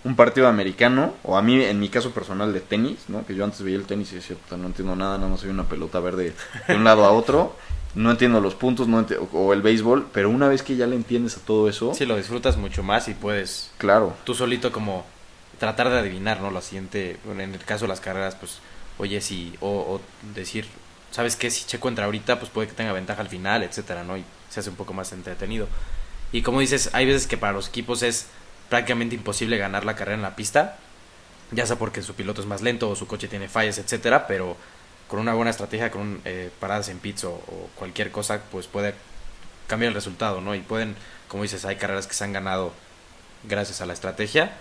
un 0.04 0.14
partido 0.14 0.48
americano, 0.48 1.14
o 1.24 1.37
a 1.37 1.42
mí, 1.42 1.62
en 1.62 1.81
mi 1.81 1.88
caso 1.88 2.11
personal, 2.11 2.52
de 2.52 2.61
tenis, 2.61 2.98
¿no? 3.09 3.26
Que 3.26 3.35
yo 3.35 3.44
antes 3.44 3.62
veía 3.62 3.76
el 3.76 3.85
tenis 3.85 4.12
y 4.12 4.16
decía, 4.16 4.37
no 4.57 4.66
entiendo 4.66 4.94
nada, 4.94 5.16
nada 5.16 5.31
más 5.31 5.40
soy 5.40 5.50
una 5.50 5.64
pelota 5.64 5.98
verde 6.00 6.35
de 6.68 6.76
un 6.76 6.85
lado 6.85 7.04
a 7.04 7.11
otro. 7.11 7.57
No 7.94 8.11
entiendo 8.11 8.40
los 8.40 8.55
puntos, 8.55 8.87
no 8.87 8.98
enti 9.01 9.14
o 9.33 9.53
el 9.53 9.62
béisbol, 9.62 10.09
pero 10.12 10.31
una 10.31 10.48
vez 10.48 10.62
que 10.62 10.77
ya 10.77 10.87
le 10.87 10.94
entiendes 10.94 11.37
a 11.37 11.40
todo 11.40 11.68
eso... 11.68 11.94
Sí, 11.94 12.07
lo 12.07 12.16
disfrutas 12.16 12.57
mucho 12.57 12.83
más 12.83 13.09
y 13.09 13.14
puedes... 13.14 13.70
Claro. 13.79 14.14
Tú 14.24 14.35
solito 14.35 14.70
como 14.72 15.05
tratar 15.59 15.88
de 15.88 15.98
adivinar, 15.98 16.40
¿no? 16.40 16.51
Lo 16.51 16.61
siguiente, 16.61 17.18
bueno, 17.24 17.42
en 17.42 17.55
el 17.55 17.64
caso 17.64 17.87
de 17.87 17.88
las 17.88 18.01
carreras, 18.01 18.37
pues, 18.37 18.59
oye, 18.98 19.20
si, 19.20 19.55
o, 19.61 19.68
o, 19.68 20.01
decir, 20.35 20.66
¿sabes 21.11 21.37
qué? 21.37 21.51
Si 21.51 21.66
Checo 21.66 21.88
entra 21.88 22.05
ahorita, 22.05 22.38
pues 22.38 22.51
puede 22.51 22.68
que 22.68 22.74
tenga 22.74 22.92
ventaja 22.92 23.22
al 23.22 23.29
final, 23.29 23.62
etcétera, 23.62 24.05
¿no? 24.05 24.16
Y 24.16 24.24
se 24.48 24.61
hace 24.61 24.70
un 24.70 24.77
poco 24.77 24.92
más 24.92 25.12
entretenido. 25.12 25.66
Y 26.33 26.42
como 26.42 26.61
dices, 26.61 26.90
hay 26.92 27.07
veces 27.07 27.27
que 27.27 27.37
para 27.37 27.53
los 27.53 27.68
equipos 27.68 28.03
es 28.03 28.27
prácticamente 28.68 29.14
imposible 29.14 29.57
ganar 29.57 29.85
la 29.85 29.96
carrera 29.96 30.16
en 30.16 30.22
la 30.22 30.37
pista, 30.37 30.77
ya 31.53 31.66
sea 31.66 31.77
porque 31.77 32.03
su 32.03 32.14
piloto 32.14 32.40
es 32.40 32.46
más 32.46 32.61
lento 32.61 32.90
o 32.90 32.96
su 32.96 33.07
coche 33.07 33.29
tiene 33.29 33.48
fallas, 33.48 33.79
etcétera, 33.79 34.27
pero 34.27 34.57
con 35.08 35.18
una 35.20 35.34
buena 35.34 35.50
estrategia, 35.50 35.90
con 35.90 36.20
eh, 36.24 36.50
paradas 36.60 36.88
en 36.88 36.98
pits 36.98 37.24
o, 37.24 37.32
o, 37.32 37.70
cualquier 37.74 38.10
cosa, 38.10 38.42
pues 38.50 38.66
puede 38.66 38.94
cambiar 39.66 39.88
el 39.88 39.94
resultado, 39.94 40.40
¿no? 40.40 40.54
Y 40.54 40.60
pueden, 40.60 40.94
como 41.28 41.42
dices, 41.42 41.64
hay 41.64 41.76
carreras 41.76 42.06
que 42.06 42.14
se 42.14 42.24
han 42.24 42.32
ganado 42.32 42.72
gracias 43.44 43.80
a 43.80 43.86
la 43.86 43.92
estrategia 43.92 44.52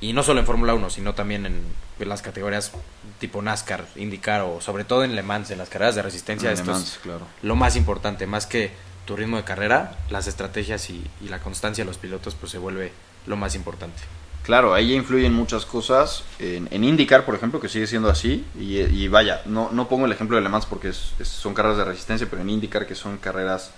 y 0.00 0.12
no 0.12 0.22
solo 0.22 0.40
en 0.40 0.46
Fórmula 0.46 0.74
1, 0.74 0.90
sino 0.90 1.14
también 1.14 1.46
en, 1.46 1.62
en, 1.98 2.08
las 2.08 2.20
categorías 2.20 2.72
tipo 3.18 3.40
NASCAR, 3.40 3.86
IndyCar 3.96 4.42
o 4.42 4.60
sobre 4.60 4.84
todo 4.84 5.04
en 5.04 5.16
Le 5.16 5.22
Mans, 5.22 5.50
en 5.50 5.58
las 5.58 5.70
carreras 5.70 5.94
de 5.94 6.02
resistencia. 6.02 6.50
En 6.50 6.54
esto 6.54 6.66
Le 6.66 6.72
Mans, 6.72 6.92
es 6.92 6.98
claro. 6.98 7.26
lo 7.42 7.56
más 7.56 7.76
importante, 7.76 8.26
más 8.26 8.46
que 8.46 8.72
tu 9.06 9.16
ritmo 9.16 9.38
de 9.38 9.44
carrera, 9.44 9.96
las 10.10 10.26
estrategias 10.26 10.90
y, 10.90 11.02
y, 11.22 11.28
la 11.28 11.38
constancia 11.38 11.84
de 11.84 11.88
los 11.88 11.96
pilotos 11.96 12.34
pues 12.34 12.52
se 12.52 12.58
vuelve 12.58 12.92
lo 13.26 13.36
más 13.36 13.54
importante. 13.54 14.02
Claro, 14.46 14.74
ahí 14.74 14.94
influyen 14.94 15.34
muchas 15.34 15.66
cosas. 15.66 16.22
En, 16.38 16.84
IndyCar, 16.84 17.24
por 17.24 17.34
ejemplo, 17.34 17.58
que 17.58 17.68
sigue 17.68 17.88
siendo 17.88 18.08
así. 18.08 18.44
Y, 18.56 19.08
vaya, 19.08 19.42
no, 19.44 19.70
no, 19.72 19.88
pongo 19.88 20.06
el 20.06 20.12
ejemplo 20.12 20.36
de 20.36 20.42
Le 20.42 20.48
Mans 20.48 20.66
porque 20.66 20.90
es, 20.90 21.14
son 21.22 21.52
carreras 21.52 21.78
de 21.78 21.84
resistencia, 21.84 22.28
pero 22.30 22.42
en 22.42 22.50
IndyCar, 22.50 22.86
que 22.86 22.94
son 22.94 23.18
carreras 23.18 23.72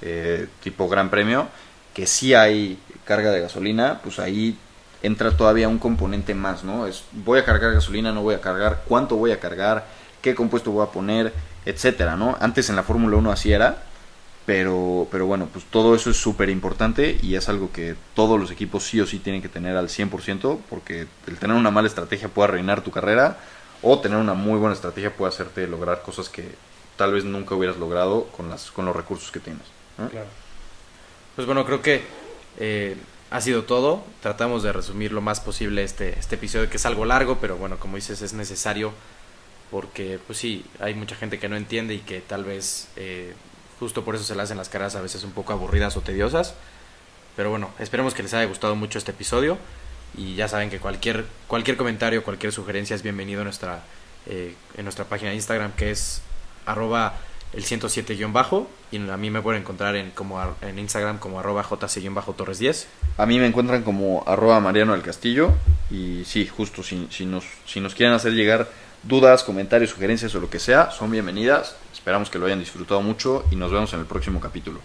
eh, 0.00 0.48
tipo 0.62 0.88
Gran 0.88 1.10
Premio, 1.10 1.48
que 1.92 2.06
sí 2.06 2.32
hay 2.32 2.78
carga 3.04 3.30
de 3.30 3.42
gasolina, 3.42 4.00
pues 4.02 4.18
ahí 4.18 4.56
entra 5.02 5.36
todavía 5.36 5.68
un 5.68 5.78
componente 5.78 6.34
más, 6.34 6.64
¿no? 6.64 6.86
Es 6.86 7.04
voy 7.12 7.38
a 7.38 7.44
cargar 7.44 7.74
gasolina, 7.74 8.10
no 8.10 8.22
voy 8.22 8.36
a 8.36 8.40
cargar, 8.40 8.84
cuánto 8.88 9.16
voy 9.16 9.32
a 9.32 9.38
cargar, 9.38 9.86
qué 10.22 10.34
compuesto 10.34 10.70
voy 10.70 10.86
a 10.86 10.90
poner, 10.90 11.34
etcétera, 11.66 12.16
¿no? 12.16 12.38
Antes 12.40 12.70
en 12.70 12.76
la 12.76 12.82
Fórmula 12.82 13.18
1 13.18 13.32
así 13.32 13.52
era, 13.52 13.82
pero, 14.46 15.08
pero 15.10 15.26
bueno, 15.26 15.48
pues 15.52 15.64
todo 15.64 15.94
eso 15.96 16.08
es 16.08 16.16
súper 16.16 16.48
importante 16.48 17.18
y 17.20 17.34
es 17.34 17.48
algo 17.48 17.72
que 17.72 17.96
todos 18.14 18.38
los 18.38 18.52
equipos 18.52 18.84
sí 18.84 19.00
o 19.00 19.06
sí 19.06 19.18
tienen 19.18 19.42
que 19.42 19.48
tener 19.48 19.76
al 19.76 19.88
100%, 19.88 20.60
porque 20.70 21.08
el 21.26 21.38
tener 21.38 21.56
una 21.56 21.72
mala 21.72 21.88
estrategia 21.88 22.28
puede 22.28 22.48
arruinar 22.48 22.82
tu 22.82 22.92
carrera 22.92 23.38
o 23.82 23.98
tener 23.98 24.18
una 24.18 24.34
muy 24.34 24.58
buena 24.58 24.74
estrategia 24.74 25.14
puede 25.14 25.32
hacerte 25.32 25.66
lograr 25.66 26.02
cosas 26.02 26.28
que 26.28 26.48
tal 26.96 27.12
vez 27.12 27.24
nunca 27.24 27.54
hubieras 27.54 27.76
logrado 27.76 28.26
con, 28.36 28.48
las, 28.48 28.70
con 28.70 28.86
los 28.86 28.94
recursos 28.94 29.30
que 29.30 29.40
tienes. 29.40 29.64
Claro. 29.96 30.28
Pues 31.34 31.46
bueno, 31.46 31.66
creo 31.66 31.82
que 31.82 32.02
eh, 32.58 32.96
ha 33.30 33.40
sido 33.40 33.64
todo. 33.64 34.02
Tratamos 34.22 34.62
de 34.62 34.72
resumir 34.72 35.12
lo 35.12 35.20
más 35.20 35.40
posible 35.40 35.82
este, 35.82 36.18
este 36.18 36.36
episodio, 36.36 36.70
que 36.70 36.76
es 36.76 36.86
algo 36.86 37.04
largo, 37.04 37.38
pero 37.40 37.56
bueno, 37.56 37.78
como 37.78 37.96
dices, 37.96 38.22
es 38.22 38.32
necesario 38.32 38.92
porque, 39.70 40.20
pues 40.24 40.38
sí, 40.38 40.64
hay 40.78 40.94
mucha 40.94 41.16
gente 41.16 41.38
que 41.38 41.48
no 41.48 41.56
entiende 41.56 41.94
y 41.94 41.98
que 41.98 42.20
tal 42.20 42.44
vez 42.44 42.88
eh, 42.96 43.34
justo 43.80 44.04
por 44.04 44.14
eso 44.14 44.24
se 44.24 44.34
le 44.34 44.42
hacen 44.42 44.56
las 44.56 44.68
caras 44.68 44.96
a 44.96 45.00
veces 45.00 45.24
un 45.24 45.32
poco 45.32 45.52
aburridas 45.52 45.96
o 45.96 46.00
tediosas. 46.00 46.54
Pero 47.36 47.50
bueno, 47.50 47.70
esperemos 47.78 48.14
que 48.14 48.22
les 48.22 48.32
haya 48.34 48.46
gustado 48.46 48.76
mucho 48.76 48.98
este 48.98 49.10
episodio 49.10 49.58
y 50.16 50.34
ya 50.34 50.48
saben 50.48 50.70
que 50.70 50.78
cualquier, 50.78 51.26
cualquier 51.46 51.76
comentario, 51.76 52.24
cualquier 52.24 52.52
sugerencia 52.52 52.96
es 52.96 53.02
bienvenido 53.02 53.40
en 53.40 53.44
nuestra, 53.44 53.82
eh, 54.26 54.54
en 54.76 54.84
nuestra 54.84 55.04
página 55.04 55.30
de 55.30 55.36
Instagram 55.36 55.72
que 55.72 55.90
es 55.90 56.22
arroba 56.64 57.14
el 57.52 57.64
107-bajo 57.64 58.68
y 58.90 59.08
a 59.08 59.16
mí 59.16 59.30
me 59.30 59.40
pueden 59.40 59.62
encontrar 59.62 59.96
en, 59.96 60.10
como 60.10 60.42
en 60.62 60.78
Instagram 60.78 61.18
como 61.18 61.40
arroba 61.40 61.62
jc-torres 61.64 62.58
10. 62.58 62.86
A 63.18 63.26
mí 63.26 63.38
me 63.38 63.46
encuentran 63.46 63.82
como 63.82 64.24
arroba 64.26 64.60
mariano 64.60 64.92
del 64.92 65.02
castillo 65.02 65.52
y 65.90 66.24
sí, 66.24 66.46
justo 66.46 66.82
si, 66.82 67.06
si, 67.10 67.26
nos, 67.26 67.44
si 67.66 67.80
nos 67.80 67.94
quieren 67.94 68.14
hacer 68.14 68.32
llegar 68.32 68.68
dudas, 69.02 69.44
comentarios, 69.44 69.90
sugerencias 69.90 70.34
o 70.34 70.40
lo 70.40 70.50
que 70.50 70.58
sea, 70.58 70.90
son 70.90 71.10
bienvenidas. 71.10 71.76
Esperamos 72.06 72.30
que 72.30 72.38
lo 72.38 72.46
hayan 72.46 72.60
disfrutado 72.60 73.02
mucho 73.02 73.42
y 73.50 73.56
nos 73.56 73.72
vemos 73.72 73.92
en 73.92 73.98
el 73.98 74.06
próximo 74.06 74.38
capítulo. 74.38 74.78